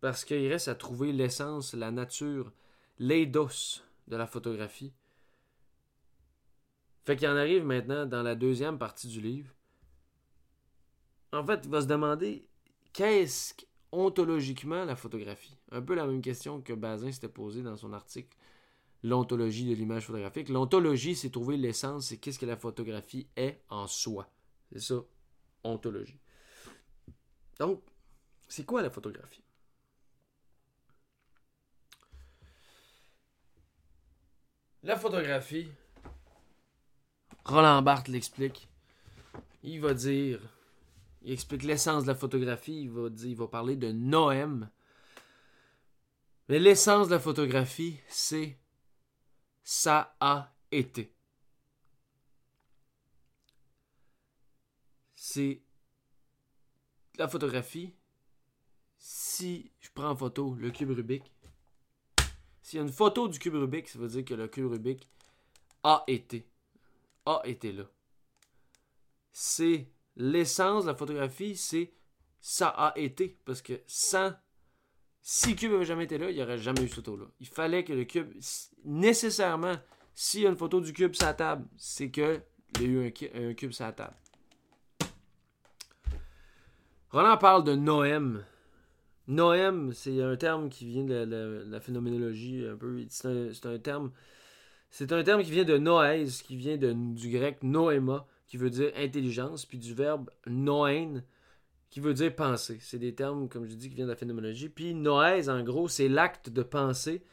[0.00, 2.52] Parce qu'il reste à trouver l'essence, la nature,
[2.98, 4.92] l'eidos de la photographie.
[7.04, 9.52] Fait qu'il en arrive maintenant dans la deuxième partie du livre.
[11.32, 12.48] En fait, il va se demander
[12.92, 13.54] qu'est-ce
[13.92, 15.56] ontologiquement la photographie?
[15.70, 18.36] Un peu la même question que Bazin s'était posée dans son article
[19.02, 20.48] L'ontologie de l'image photographique.
[20.48, 24.28] L'ontologie, c'est trouver l'essence, c'est qu'est-ce que la photographie est en soi.
[24.72, 24.96] C'est ça,
[25.62, 26.18] ontologie.
[27.58, 27.82] Donc,
[28.48, 29.42] c'est quoi la photographie?
[34.82, 35.68] La photographie,
[37.44, 38.68] Roland Barthes l'explique.
[39.62, 40.40] Il va dire,
[41.22, 44.70] il explique l'essence de la photographie, il va, dire, il va parler de noème.
[46.48, 48.56] Mais l'essence de la photographie, c'est
[49.66, 51.12] ça a été.
[55.16, 55.60] C'est
[57.16, 57.92] la photographie.
[58.96, 61.24] Si je prends en photo le cube Rubik,
[62.62, 65.08] s'il y a une photo du cube Rubik, ça veut dire que le cube Rubik
[65.82, 66.48] a été.
[67.24, 67.90] A été là.
[69.32, 71.92] C'est l'essence de la photographie, c'est
[72.40, 73.36] ça a été.
[73.44, 74.32] Parce que sans.
[75.28, 77.24] Si cube n'avait jamais été là, il n'y aurait jamais eu cette photo-là.
[77.40, 78.32] Il fallait que le cube.
[78.84, 79.74] Nécessairement,
[80.14, 82.42] s'il y a une photo du cube sur la table, c'est qu'il
[82.80, 84.14] y a eu un, cube sur la table.
[87.10, 88.44] Roland parle de noème.
[89.26, 93.04] Noème, c'est un terme qui vient de la, phénoménologie un peu.
[93.08, 94.12] C'est un, terme.
[94.90, 98.92] C'est un terme qui vient de noès, qui vient du grec noéma, qui veut dire
[98.96, 101.24] intelligence, puis du verbe noen,
[101.96, 102.76] qui veut dire penser.
[102.82, 104.68] C'est des termes, comme je dis, qui viennent de la phénoménologie.
[104.68, 107.24] Puis noès, en gros, c'est l'acte de penser.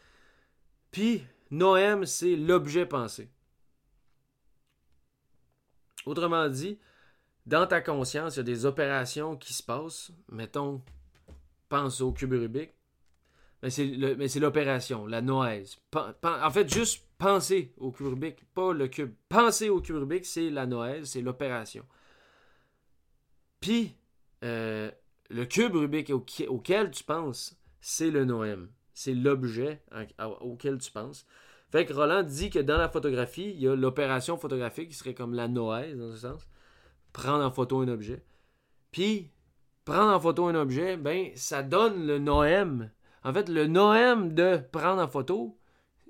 [0.89, 3.29] Puis noème, c'est l'objet pensé.
[6.05, 6.79] Autrement dit,
[7.45, 10.13] dans ta conscience, il y a des opérations qui se passent.
[10.31, 10.81] Mettons,
[11.67, 12.71] pense au cube Rubik.
[13.63, 15.77] Mais c'est l'opération, la noise.
[16.23, 19.13] En fait, juste penser au cube Rubik, pas le cube.
[19.27, 21.85] Penser au cube Rubik, c'est la noise, c'est l'opération.
[23.59, 23.97] Puis,
[24.43, 24.91] euh,
[25.29, 26.11] le cube Rubik
[26.47, 28.69] auquel tu penses, c'est le noème.
[28.93, 29.81] C'est l'objet
[30.41, 31.25] auquel tu penses.
[31.71, 35.15] Fait que Roland dit que dans la photographie, il y a l'opération photographique qui serait
[35.15, 36.47] comme la noise, dans ce sens.
[37.13, 38.23] Prendre en photo un objet.
[38.91, 39.31] Puis,
[39.85, 42.91] prendre en photo un objet, ben, ça donne le noème.
[43.23, 45.57] En fait, le noème de prendre en photo,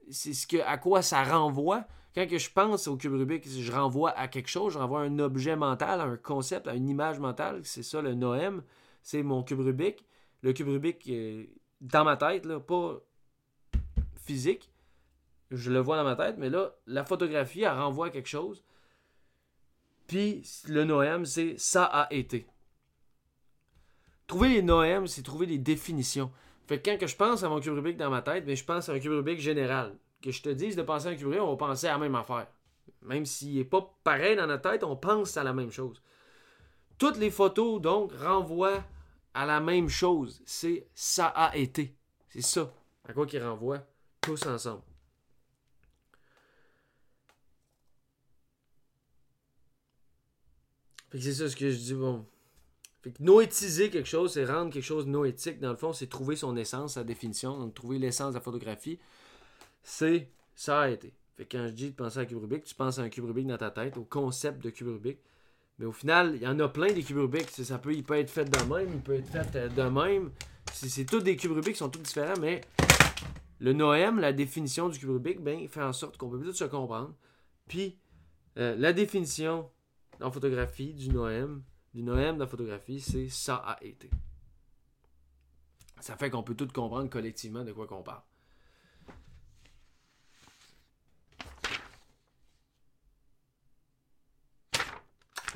[0.10, 1.86] c'est ce que, à quoi ça renvoie.
[2.16, 5.18] Quand je pense au cube Rubik, je renvoie à quelque chose, je renvoie à un
[5.20, 7.62] objet mental, à un concept, à une image mentale.
[7.64, 8.64] C'est ça le noème.
[9.02, 10.06] C'est mon cube Rubik.
[10.44, 11.46] Le cube Rubik, euh,
[11.82, 13.02] dans ma tête, là, pas
[14.16, 14.70] physique.
[15.50, 18.64] Je le vois dans ma tête, mais là, la photographie, elle renvoie à quelque chose.
[20.08, 22.46] Puis le noème, c'est ça a été.
[24.28, 26.32] Trouver les noèmes, c'est trouver des définitions.
[26.68, 28.64] Fait que quand je pense à mon cube Rubik dans ma tête, mais ben, je
[28.64, 29.96] pense à un cube Rubik général.
[30.24, 32.16] Que je te dise de penser à un Rubik, on va penser à la même
[32.16, 32.48] affaire.
[33.02, 36.02] Même s'il n'est pas pareil dans notre tête, on pense à la même chose.
[36.98, 38.86] Toutes les photos, donc, renvoient
[39.34, 40.42] à la même chose.
[40.46, 41.98] C'est ça a été.
[42.30, 42.72] C'est ça
[43.06, 43.86] à quoi qu'ils renvoient
[44.22, 44.82] tous ensemble.
[51.10, 51.94] Fait que c'est ça ce que je dis.
[51.94, 52.26] Bon,
[53.02, 55.60] fait que noétiser quelque chose, c'est rendre quelque chose noétique.
[55.60, 57.60] Dans le fond, c'est trouver son essence, sa définition.
[57.60, 58.98] Donc, trouver l'essence de la photographie,
[59.84, 61.14] c'est ça a été.
[61.36, 63.10] Fait que quand je dis de penser à un cube Rubik, tu penses à un
[63.10, 65.20] cube Rubik dans ta tête, au concept de cube Rubik.
[65.80, 67.50] Mais au final, il y en a plein des cubes Rubik.
[67.50, 70.32] Ça peut, il peut être fait de même, il peut être fait euh, de même.
[70.72, 72.62] C'est tous des cubes Rubik qui sont tous différents, mais
[73.60, 76.66] le noème, la définition du cube Rubik, ben, fait en sorte qu'on peut tout se
[76.66, 77.16] comprendre.
[77.68, 77.98] Puis,
[78.58, 79.70] euh, la définition
[80.22, 81.64] en photographie du noème,
[81.94, 84.10] du noème de la photographie, c'est ça a été.
[86.00, 88.22] Ça fait qu'on peut tout comprendre collectivement de quoi qu'on parle.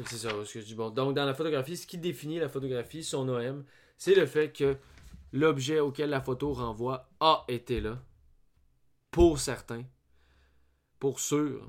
[0.06, 0.76] C'est ça ce que je dis.
[0.76, 3.64] Bon, donc dans la photographie, ce qui définit la photographie, son noème,
[3.98, 4.78] c'est le fait que
[5.34, 7.98] l'objet auquel la photo renvoie a été là.
[9.12, 9.84] Pour certains.
[11.00, 11.68] Pour sûr.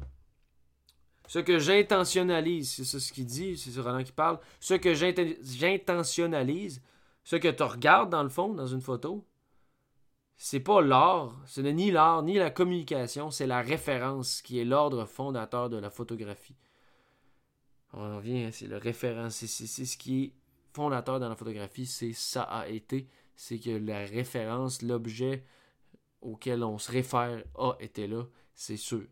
[1.26, 4.38] Ce que j'intentionnalise, c'est ça ce qu'il dit, c'est ce Roland qui parle.
[4.60, 6.82] Ce que j'intentionnalise,
[7.24, 9.26] ce que tu regardes dans le fond, dans une photo,
[10.36, 14.64] c'est pas l'art, ce n'est ni l'art ni la communication, c'est la référence qui est
[14.64, 16.54] l'ordre fondateur de la photographie.
[17.92, 20.32] On revient, hein, c'est le référence, c'est ce qui est
[20.72, 25.44] fondateur dans la photographie, c'est ça a été, c'est que la référence, l'objet
[26.20, 28.24] auquel on se réfère a été là,
[28.54, 29.04] c'est sûr.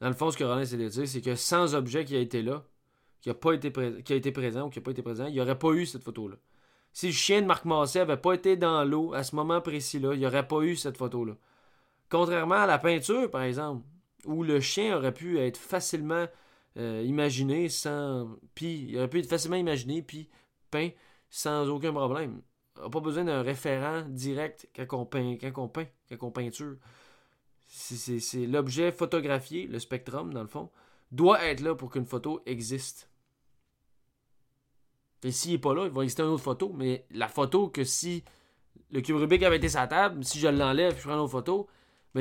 [0.00, 2.20] Dans le fond, ce que Roland essaie de dire, c'est que sans objet qui a
[2.20, 2.64] été là,
[3.20, 5.32] qui a, pas été qui a été présent ou qui n'a pas été présent, il
[5.32, 6.36] n'y aurait pas eu cette photo-là.
[6.92, 10.14] Si le chien de Marc Massé n'avait pas été dans l'eau à ce moment précis-là,
[10.14, 11.34] il n'y aurait pas eu cette photo-là.
[12.08, 13.84] Contrairement à la peinture, par exemple,
[14.26, 16.26] où le chien aurait pu être facilement
[16.76, 18.36] euh, imaginé sans.
[18.54, 20.28] Puis, il aurait pu être facilement imaginé, puis
[20.70, 20.90] peint
[21.30, 22.42] sans aucun problème.
[22.78, 26.30] On n'a pas besoin d'un référent direct quand on peint, quand on peint, quand on
[26.30, 26.76] peinture.
[27.66, 30.70] C'est l'objet photographié, le spectrum, dans le fond,
[31.10, 33.10] doit être là pour qu'une photo existe.
[35.22, 37.82] Et s'il n'est pas là, il va exister une autre photo, mais la photo que
[37.82, 38.22] si
[38.90, 41.32] le cube Rubik avait été sa table, si je l'enlève et je prends une autre
[41.32, 41.66] photo,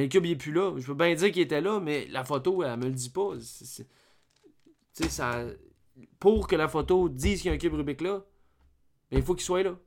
[0.02, 0.74] le cube il est plus là.
[0.78, 3.32] Je peux bien dire qu'il était là, mais la photo, elle, me le dit pas.
[3.38, 5.46] Tu sais, ça.
[6.20, 8.26] Pour que la photo dise qu'il y a un cube Rubik là,
[9.12, 9.78] ben, il faut qu'il soit là.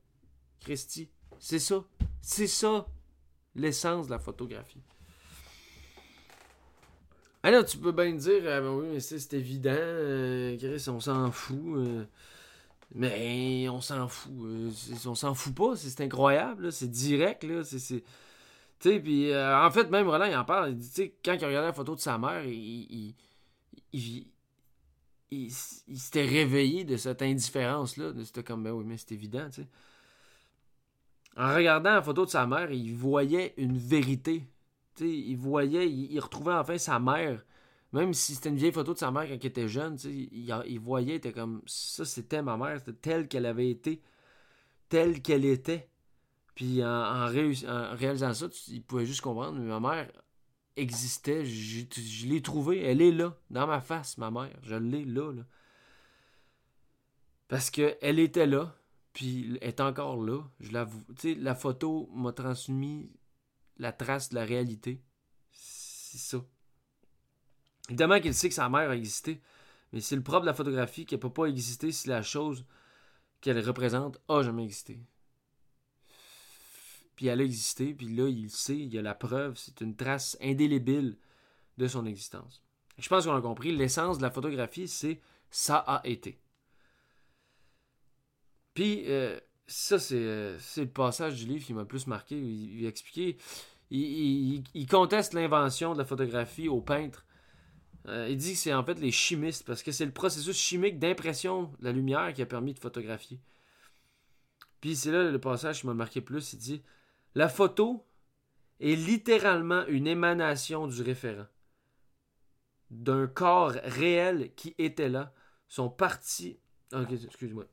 [0.61, 1.11] Christy.
[1.39, 1.85] C'est ça.
[2.23, 2.87] C'est ça
[3.55, 4.83] l'essence de la photographie.
[7.43, 11.31] Alors, tu peux bien dire, ah, ben oui, mais c'est évident, euh, Chris, on s'en
[11.31, 11.57] fout.
[11.77, 12.05] Euh.
[12.95, 14.33] mais on s'en fout.
[14.45, 14.71] Euh,
[15.07, 17.63] on s'en fout pas, c'est incroyable, c'est direct, là.
[17.65, 18.03] C'est.
[18.81, 20.71] Puis en fait, même Roland, il en parle.
[20.71, 23.15] Il dit, quand il regardait la photo de sa mère, il.
[23.93, 28.13] il, s'était réveillé de cette indifférence-là.
[28.25, 29.49] C'était comme, ben oui, mais c'est évident.
[31.37, 34.45] En regardant la photo de sa mère, il voyait une vérité
[35.07, 37.45] il voyait, il, retrouvait enfin sa mère.
[37.93, 41.15] Même si c'était une vieille photo de sa mère quand il était jeune, il, voyait,
[41.15, 44.03] il était comme ça, c'était ma mère, c'était telle qu'elle avait été,
[44.89, 45.89] telle qu'elle était.
[46.59, 50.11] Puis en, réalisant ça, il pouvait juste comprendre, ma mère
[50.75, 55.31] existait, je, l'ai trouvée, elle est là, dans ma face, ma mère, je l'ai là,
[55.33, 55.43] là.
[57.47, 58.75] Parce qu'elle était là,
[59.13, 61.01] puis elle est encore là, je l'avoue.
[61.23, 63.09] la photo m'a transmis
[63.77, 65.01] la trace de la réalité.
[65.53, 66.45] C'est ça.
[67.89, 69.41] Évidemment qu'il sait que sa mère a existé,
[69.93, 72.65] mais c'est le propre de la photographie qu'elle ne peut pas exister si la chose
[73.41, 74.99] qu'elle représente a jamais existé.
[77.19, 79.97] Puis elle a existé, puis là, il sait, il y a la preuve, c'est une
[79.97, 81.17] trace indélébile
[81.77, 82.63] de son existence.
[82.97, 86.39] Je pense qu'on a compris, l'essence de la photographie, c'est ça a été.
[88.73, 92.37] Puis, euh, ça, euh, c'est le passage du livre qui m'a plus marqué.
[92.39, 93.37] Il, il expliquait.
[93.91, 97.27] Il, il, conteste l'invention de la photographie aux peintres.
[98.07, 101.01] Euh, il dit que c'est en fait les chimistes, parce que c'est le processus chimique
[101.01, 103.41] d'impression de la lumière qui a permis de photographier.
[104.81, 106.53] Puis c'est là le passage qui m'a marqué plus.
[106.53, 106.83] Il dit
[107.35, 108.07] La photo
[108.81, 111.47] est littéralement une émanation du référent.
[112.91, 115.33] D'un corps réel qui était là,
[115.69, 116.59] sont partis.
[116.93, 117.67] Ok, excuse-moi.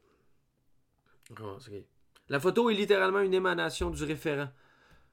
[2.28, 4.50] La photo est littéralement une émanation du référent.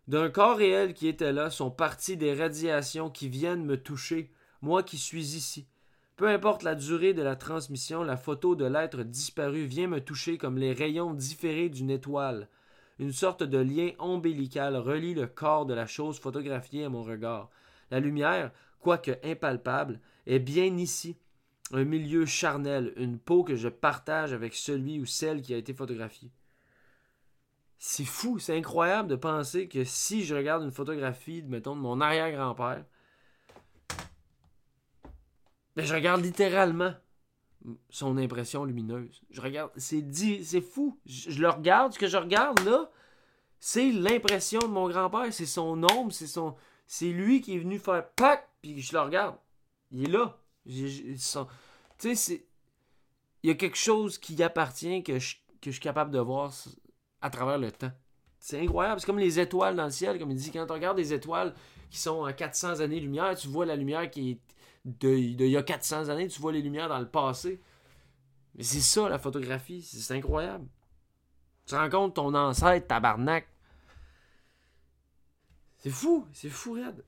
[0.08, 4.82] D'un corps réel qui était là sont parties des radiations qui viennent me toucher, moi
[4.82, 5.68] qui suis ici.
[6.16, 10.38] Peu importe la durée de la transmission, la photo de l'être disparu vient me toucher
[10.38, 12.48] comme les rayons différés d'une étoile.
[13.02, 17.50] Une sorte de lien ombilical relie le corps de la chose photographiée à mon regard.
[17.90, 21.16] La lumière, quoique impalpable, est bien ici,
[21.72, 25.74] un milieu charnel, une peau que je partage avec celui ou celle qui a été
[25.74, 26.30] photographiée.
[27.76, 32.00] C'est fou, c'est incroyable de penser que si je regarde une photographie, mettons, de mon
[32.00, 32.84] arrière-grand-père,
[35.74, 36.94] ben je regarde littéralement
[37.90, 39.22] son impression lumineuse.
[39.30, 40.98] Je regarde, c'est dit, c'est fou.
[41.06, 42.90] Je, le regarde, ce que je regarde là,
[43.60, 46.56] c'est l'impression de mon grand-père, c'est son ombre, c'est son,
[46.86, 49.36] c'est lui qui est venu faire pac, puis je le regarde.
[49.90, 50.38] Il est là.
[50.66, 52.46] Tu sais.
[53.42, 56.52] Il y a quelque chose qui appartient que je, que je suis capable de voir
[57.20, 57.90] à travers le temps.
[58.38, 59.00] C'est incroyable.
[59.00, 60.18] C'est comme les étoiles dans le ciel.
[60.18, 61.54] Comme il dit, quand on regarde des étoiles
[61.90, 64.38] qui sont à 400 années-lumière, tu vois la lumière qui est
[64.84, 67.60] de, il y a 400 années, tu vois les lumières dans le passé.
[68.54, 69.82] Mais c'est ça, la photographie.
[69.82, 70.66] C'est incroyable.
[71.66, 73.46] Tu compte ton ancêtre, tabarnak.
[75.78, 76.26] C'est fou.
[76.32, 77.04] C'est fou, Red.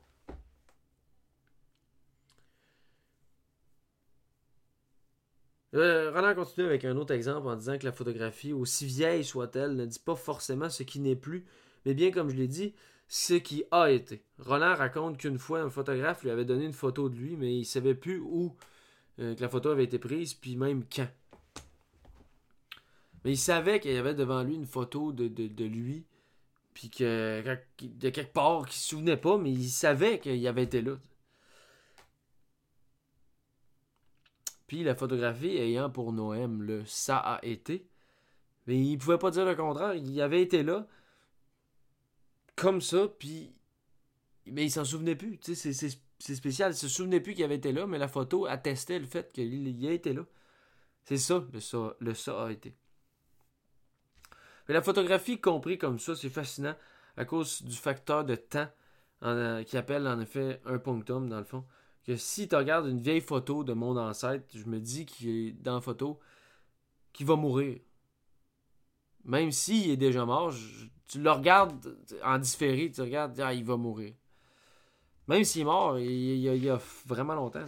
[5.75, 9.75] Euh, Roland continue avec un autre exemple en disant que la photographie, aussi vieille soit-elle,
[9.75, 11.45] ne dit pas forcément ce qui n'est plus,
[11.85, 12.75] mais bien comme je l'ai dit,
[13.09, 14.23] ce qui a été.
[14.39, 17.65] Roland raconte qu'une fois, un photographe lui avait donné une photo de lui, mais il
[17.65, 18.55] savait plus où
[19.21, 21.09] euh, que la photo avait été prise, puis même quand.
[23.25, 26.05] Mais il savait qu'il y avait devant lui une photo de, lui,
[26.75, 27.43] puis que
[27.81, 30.97] de quelque part qu'il se souvenait pas, mais il savait qu'il avait été là.
[34.67, 37.87] Puis la photographie ayant pour Noëm le ça a été.
[38.67, 39.95] Mais il pouvait pas dire le contraire.
[39.95, 40.87] Il avait été là.
[42.57, 43.55] Comme ça, puis.
[44.47, 45.39] Mais il s'en souvenait plus.
[45.39, 46.73] Tu sais, c'est spécial.
[46.73, 49.81] Il se souvenait plus qu'il avait été là, mais la photo attestait le fait qu'il
[49.81, 50.23] y a été là.
[51.05, 52.75] C'est ça, le ça, le ça a été.
[54.69, 56.75] Mais la photographie compris comme ça, c'est fascinant
[57.17, 58.69] à cause du facteur de temps
[59.67, 61.65] qui appelle en effet un punctum dans le fond
[62.05, 65.53] que si tu regardes une vieille photo de mon ancêtre, je me dis qu'il est
[65.53, 66.21] dans la photo,
[67.15, 67.81] qu'il va mourir.
[69.25, 70.53] Même s'il est déjà mort,
[71.15, 74.15] tu le regardes en différé, tu regardes, ah, il va mourir.
[75.29, 77.65] Même s'il est mort, il, y a vraiment longtemps.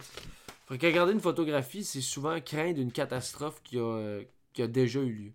[0.65, 4.19] Fait que regarder une photographie, c'est souvent craindre une catastrophe qui a,
[4.51, 5.33] qui a déjà eu lieu.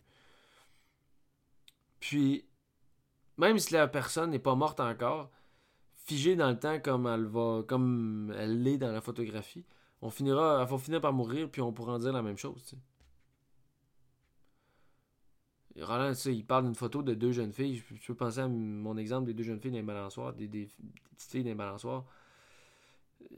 [2.00, 2.44] Puis,
[3.38, 5.30] même si la personne n'est pas morte encore,
[5.94, 9.64] figée dans le temps comme elle va, comme elle l'est dans la photographie,
[10.02, 12.74] on finira, elle va finir par mourir, puis on pourra en dire la même chose.
[15.80, 17.82] Roland, il parle d'une photo de deux jeunes filles.
[18.00, 21.30] Je, peux penser à mon exemple des deux jeunes filles dans les balançoires, des, petites
[21.30, 22.04] filles dans les balançoires.
[23.20, 23.28] Tu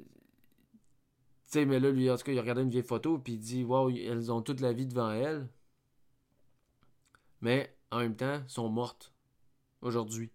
[1.44, 3.38] sais, mais là, lui, en tout cas, il a regardé une vieille photo, puis il
[3.38, 5.46] dit Waouh, elles ont toute la vie devant elles.
[7.40, 9.12] Mais en même temps, sont mortes
[9.80, 10.30] aujourd'hui.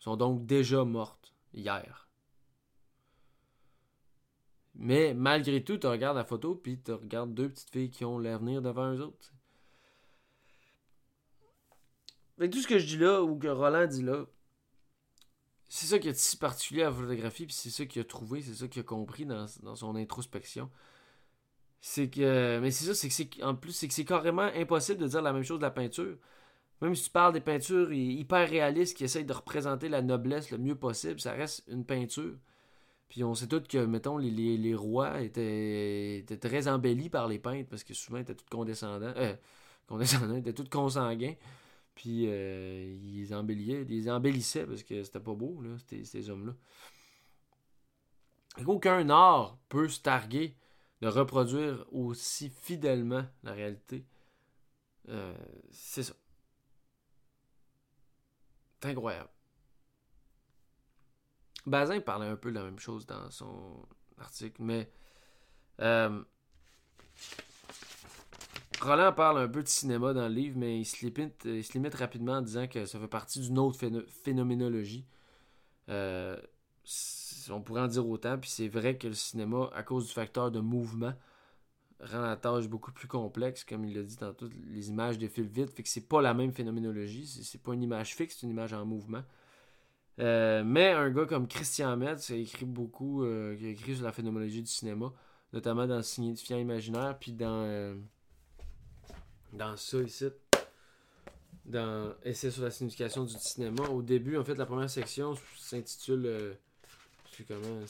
[0.00, 2.08] Sont donc déjà mortes hier.
[4.74, 8.18] Mais malgré tout, tu regardes la photo, puis tu regardes deux petites filles qui ont
[8.18, 9.32] l'avenir devant eux autres.
[12.40, 14.24] Fait tout ce que je dis là, ou que Roland dit là,
[15.68, 18.40] c'est ça qui est si particulier à la photographie, puis c'est ça qu'il a trouvé,
[18.40, 20.70] c'est ça qu'il a compris dans, son introspection.
[21.82, 22.58] C'est que.
[22.60, 23.42] Mais c'est ça, c'est que c'est.
[23.44, 26.16] En plus, c'est que c'est carrément impossible de dire la même chose de la peinture.
[26.80, 30.56] Même si tu parles des peintures hyper réalistes qui essayent de représenter la noblesse le
[30.56, 32.36] mieux possible, ça reste une peinture.
[33.10, 37.38] Puis on sait tous que, mettons, les, les, rois étaient, étaient, très embellis par les
[37.38, 39.12] peintres parce que souvent ils étaient tous condescendants.
[39.16, 39.36] Euh,
[39.88, 41.34] condescendants, ils étaient tous consanguins.
[42.00, 46.54] Puis euh, ils, embellissaient, ils embellissaient parce que c'était pas beau, là, ces, hommes-là.
[48.64, 50.56] Aucun art peut se targuer
[51.02, 54.06] de reproduire aussi fidèlement la réalité.
[55.10, 55.36] Euh,
[55.72, 56.14] c'est ça.
[58.80, 59.28] C'est incroyable.
[61.66, 63.86] Bazin parlait un peu de la même chose dans son
[64.16, 64.90] article, mais
[65.80, 66.24] euh,
[68.80, 72.34] Roland parle un peu de cinéma dans le livre, mais il se limite, limite rapidement
[72.34, 73.78] en disant que ça fait partie d'une autre
[74.24, 75.04] phénoménologie.
[75.88, 76.40] Euh,
[77.50, 80.50] on pourrait en dire autant, puis c'est vrai que le cinéma, à cause du facteur
[80.50, 81.12] de mouvement,
[82.00, 85.70] rend la tâche beaucoup plus complexe, comme il l'a dit tantôt, les images défilent vite,
[85.70, 88.72] fait que c'est pas la même phénoménologie, c'est pas une image fixe, c'est une image
[88.72, 89.22] en mouvement.
[90.18, 94.12] Euh, mais un gars comme Christian Metz a écrit beaucoup, euh, a écrit sur la
[94.12, 95.12] phénoménologie du cinéma,
[95.52, 97.94] notamment dans Signifiant imaginaire, puis dans, euh,
[99.52, 100.26] dans ça ici,
[101.64, 103.84] dans Essai sur la signification du cinéma.
[103.84, 106.56] Au début, en fait, la première section s'intitule,
[107.30, 107.86] je sais comment,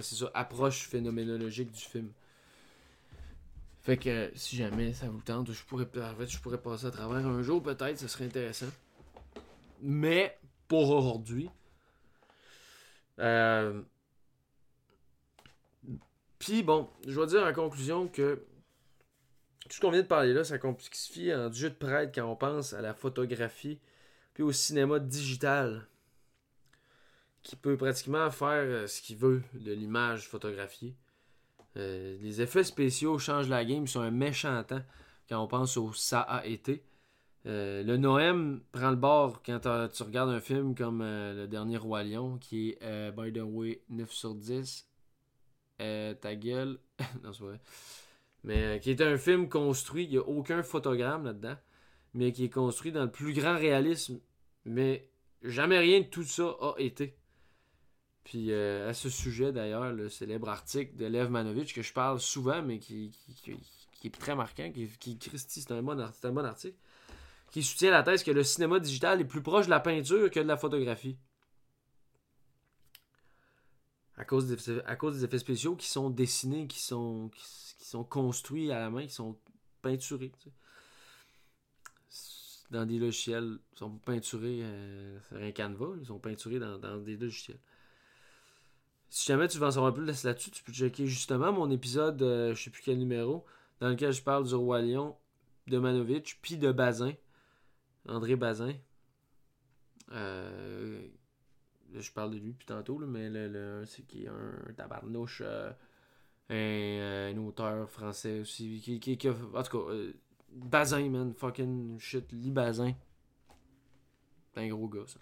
[0.00, 2.10] c'est ça, Approche phénoménologique du film.
[3.82, 6.90] Fait que si jamais ça vous tente, je pourrais, en fait, je pourrais passer à
[6.92, 8.70] travers un jour peut-être, ce serait intéressant.
[9.80, 10.38] Mais
[10.68, 11.50] pour aujourd'hui,
[13.18, 13.82] euh...
[16.38, 18.44] puis bon, je dois dire en conclusion que
[19.72, 22.36] tout ce qu'on vient de parler là, ça complexifie en jeu de prêtre quand on
[22.36, 23.80] pense à la photographie
[24.34, 25.88] puis au cinéma digital
[27.42, 30.94] qui peut pratiquement faire euh, ce qu'il veut de l'image photographiée.
[31.78, 34.82] Euh, les effets spéciaux changent la game, sont un méchant temps
[35.26, 36.84] quand on pense au ça a été.
[37.46, 39.60] Euh, le Noëm prend le bord quand
[39.90, 44.12] tu regardes un film comme Le Dernier Roi Lion, qui est, by the way, 9
[44.12, 44.86] sur 10.
[45.78, 46.78] ta gueule.
[47.24, 47.58] non, c'est vrai.
[48.44, 51.56] Mais qui est un film construit, il n'y a aucun photogramme là-dedans,
[52.14, 54.20] mais qui est construit dans le plus grand réalisme.
[54.64, 55.08] Mais
[55.42, 57.16] jamais rien de tout ça a été.
[58.24, 62.20] Puis euh, à ce sujet, d'ailleurs, le célèbre article de Lev Manovich, que je parle
[62.20, 63.12] souvent, mais qui,
[64.04, 66.76] est très marquant, qui, qui c'est un, bon, article,
[67.50, 70.40] qui soutient la thèse que le cinéma digital est plus proche de la peinture que
[70.40, 71.16] de la photographie.
[74.22, 78.04] À cause des, à cause des effets spéciaux qui sont dessinés, qui sont, qui, sont
[78.04, 79.36] construits à la main, qui sont
[79.82, 80.30] peinturés.
[82.70, 86.98] Dans des logiciels, ils sont peinturés euh, sur un canevas, ils sont peinturés dans, dans
[86.98, 87.58] des logiciels.
[89.10, 92.24] Si jamais tu veux en savoir plus là-dessus, tu peux checker justement mon épisode, je
[92.24, 93.44] euh, je sais plus quel numéro,
[93.80, 95.16] dans lequel je parle du Roi Lion,
[95.66, 97.14] de Manovic, puis de Bazin,
[98.06, 98.74] André Bazin.
[100.12, 101.08] Euh,
[101.98, 105.72] je parle de lui depuis tantôt, mais le, c'est qui est un, tabarnouche, euh,
[106.50, 109.94] un, auteur français aussi, qui, qui, a, en tout cas,
[110.50, 112.94] Bazin, man, fucking shit, lit Bazin.
[114.56, 115.18] Un gros gars, ça.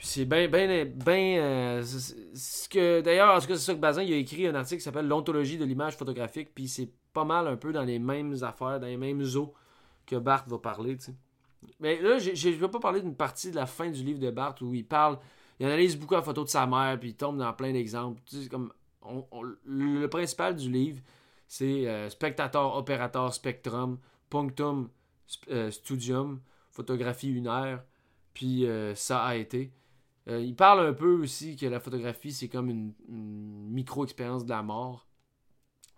[0.00, 1.42] C'est bien, bien, bien.
[1.42, 4.54] Euh, ce que, d'ailleurs, en tout cas, c'est ça que Bazin il a écrit un
[4.54, 7.98] article qui s'appelle L'ontologie de l'image photographique, puis c'est pas mal un peu dans les
[7.98, 9.52] mêmes affaires, dans les mêmes eaux
[10.06, 11.14] que Barthes va parler, tu sais.
[11.80, 14.30] Mais là, je ne vais pas parler d'une partie de la fin du livre de
[14.30, 15.18] Barthes où il parle,
[15.58, 18.20] il analyse beaucoup la photo de sa mère, puis il tombe dans plein d'exemples.
[18.26, 18.72] Tu sais, comme,
[19.64, 21.00] le principal du livre,
[21.46, 23.98] c'est euh, spectateur, opérateur, spectrum,
[24.30, 24.88] Punctum
[25.50, 26.40] euh, Studium,
[26.70, 27.82] photographie unaire,
[28.34, 29.72] puis euh, ça a été.
[30.28, 34.62] Euh, il parle un peu aussi que la photographie, c'est comme une, micro-expérience de la
[34.62, 35.06] mort.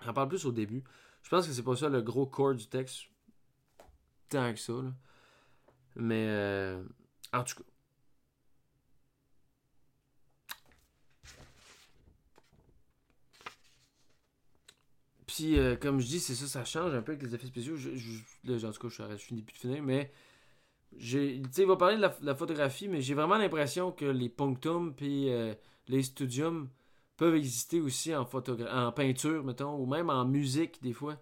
[0.02, 0.82] Il en parle plus au début.
[1.22, 3.04] Je pense que c'est pas ça le gros core du texte.
[4.28, 4.72] Tant que ça.
[4.72, 4.92] Là.
[5.96, 6.76] Mais
[7.32, 7.64] en tout cas.
[15.26, 17.76] Puis, comme je dis, c'est ça, ça change un peu avec les effets spéciaux.
[17.76, 17.90] Je,
[18.44, 20.12] là, en tout cas, je, je finis plus de finir, mais
[20.98, 25.54] il va parler de la, photographie, mais j'ai vraiment l'impression que les punctums puis euh,
[25.88, 26.68] les studiums
[27.16, 31.18] peuvent exister aussi en, en peinture, mettons, ou même en musique, des fois.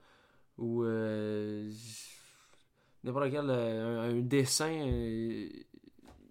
[0.56, 1.70] Ou euh,
[3.08, 4.70] n'importe quel euh, un, dessin.
[4.70, 5.64] Il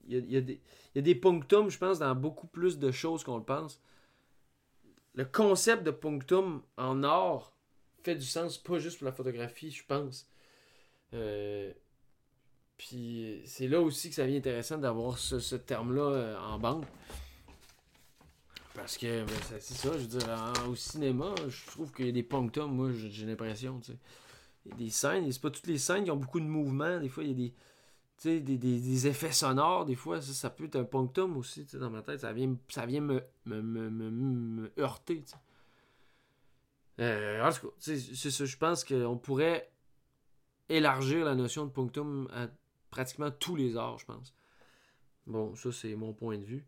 [0.08, 0.62] y, a, des,
[0.96, 3.82] y a des punctums, je pense, dans beaucoup plus de choses qu'on le pense.
[5.16, 7.54] Le concept de punctum en or
[8.04, 10.30] fait du sens, pas juste pour la photographie, je pense.
[11.14, 11.74] Euh,
[12.78, 16.86] puis c'est là aussi que ça devient intéressant d'avoir ce, terme-là euh, en banque.
[18.76, 22.12] Parce que ben, c'est ça, je veux dire, au cinéma, je trouve qu'il y a
[22.12, 23.98] des punctums, moi j'ai l'impression, tu sais.
[24.78, 27.30] Des scènes, c'est pas toutes les scènes qui ont beaucoup de mouvements, des fois il
[27.30, 27.54] y a des.
[28.20, 32.02] Tu des, des, effets sonores, des fois, ça, peut être un punctum aussi, dans ma
[32.02, 32.22] tête.
[32.22, 35.24] Ça vient, ça vient me, me, me, heurter.
[37.00, 38.46] Euh, en tout cas, c'est ça.
[38.46, 39.70] Je pense qu'on pourrait
[40.68, 42.48] élargir la notion de punctum à
[42.90, 44.34] pratiquement tous les arts, je pense.
[45.28, 46.66] Bon, ça, c'est mon point de vue.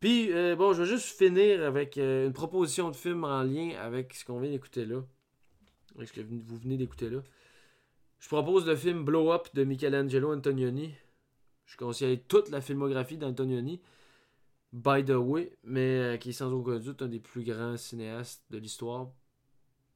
[0.00, 3.72] Puis, euh, bon, je vais juste finir avec euh, une proposition de film en lien
[3.80, 5.02] avec ce qu'on vient d'écouter là.
[6.04, 7.22] Ce que vous venez d'écouter là.
[8.20, 10.94] Je propose le film Blow Up de Michelangelo Antonioni.
[11.66, 13.80] Je conseille toute la filmographie d'Antonioni.
[14.72, 18.44] By the way, mais euh, qui est sans aucun doute un des plus grands cinéastes
[18.50, 19.10] de l'histoire.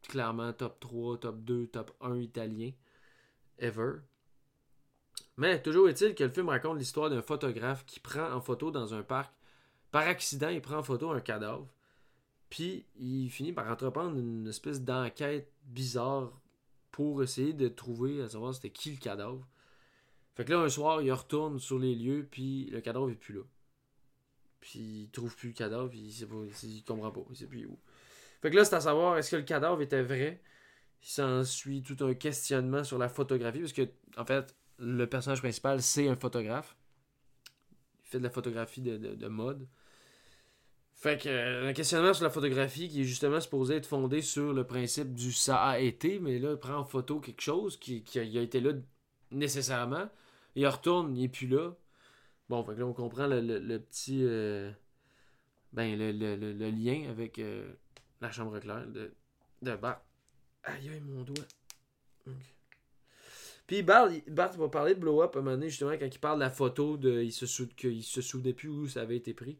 [0.08, 2.70] Clairement top 3, top 2, top 1 italien.
[3.58, 3.96] Ever.
[5.36, 8.94] Mais toujours est-il que le film raconte l'histoire d'un photographe qui prend en photo dans
[8.94, 9.32] un parc.
[9.90, 11.68] Par accident, il prend en photo un cadavre.
[12.48, 16.40] Puis il finit par entreprendre une espèce d'enquête bizarre
[16.90, 19.46] pour essayer de trouver, à savoir c'était qui le cadavre.
[20.34, 23.34] Fait que là, un soir, il retourne sur les lieux, puis le cadavre est plus
[23.34, 23.42] là.
[24.60, 27.66] Puis il trouve plus le cadavre, puis il, sait pas, il comprend pas, sait plus
[27.66, 27.78] où.
[28.40, 30.42] Fait que là, c'est à savoir, est-ce que le cadavre était vrai?
[31.02, 35.82] Il s'ensuit tout un questionnement sur la photographie, parce que, en fait, le personnage principal,
[35.82, 36.76] c'est un photographe.
[38.04, 39.66] Il fait de la photographie de, mode.
[41.02, 44.52] Fait que euh, un questionnement sur la photographie qui est justement supposé être fondé sur
[44.52, 48.04] le principe du ça a été, mais là, il prend en photo quelque chose qui,
[48.14, 48.70] a, été là
[49.32, 50.08] nécessairement.
[50.54, 51.72] Il retourne, il n'est plus là.
[52.48, 54.20] Bon, là, on comprend le, petit.
[54.22, 54.70] Euh,
[55.72, 57.72] ben, le, lien avec euh,
[58.20, 59.12] la chambre claire de,
[59.62, 60.04] de Bart.
[60.62, 61.44] Aïe, aïe, mon doigt.
[63.66, 66.20] Puis Bart, Bart va parler de Blow Up à un moment donné, justement, quand il
[66.20, 69.34] parle de la photo, de, il se qu'il se souvenait plus où ça avait été
[69.34, 69.58] pris.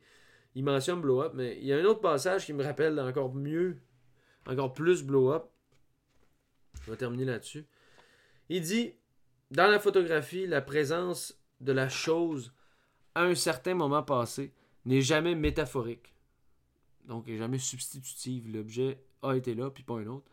[0.54, 3.34] Il mentionne Blow Up, mais il y a un autre passage qui me rappelle encore
[3.34, 3.78] mieux,
[4.46, 5.44] encore plus Blow Up.
[6.84, 7.66] Je vais terminer là-dessus.
[8.48, 8.94] Il dit
[9.50, 12.52] Dans la photographie, la présence de la chose
[13.14, 14.52] à un certain moment passé
[14.84, 16.14] n'est jamais métaphorique.
[17.06, 18.52] Donc, n'est jamais substitutive.
[18.52, 20.26] L'objet a été là, puis pas un autre.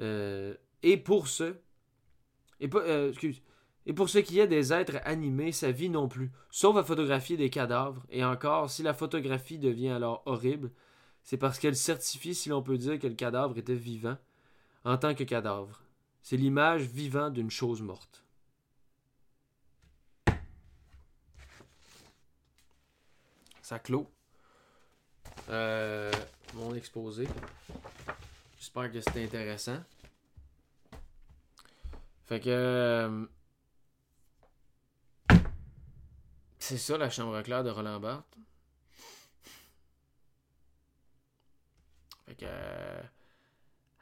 [0.00, 1.56] Euh, et pour ce,
[2.60, 3.12] et, euh,
[3.86, 7.36] Et pour ce qui est des êtres animés, sa vie non plus, sauf à photographier
[7.36, 8.04] des cadavres.
[8.10, 10.70] Et encore, si la photographie devient alors horrible,
[11.22, 14.16] c'est parce qu'elle certifie, si l'on peut dire, que le cadavre était vivant,
[14.84, 15.80] en tant que cadavre.
[16.22, 18.24] C'est l'image vivante d'une chose morte.
[23.62, 24.10] Ça clôt.
[25.48, 26.10] Euh,
[26.54, 27.28] mon exposé.
[28.58, 29.78] J'espère que c'était intéressant.
[32.26, 32.50] Fait que.
[32.50, 33.26] Euh,
[36.70, 38.36] c'est ça la chambre claire de Roland Barthes.
[42.26, 42.44] Fait que.
[42.46, 43.02] Euh,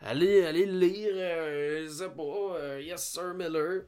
[0.01, 3.85] allez, allez lire, euh, je sais pas, Yes Sir Miller.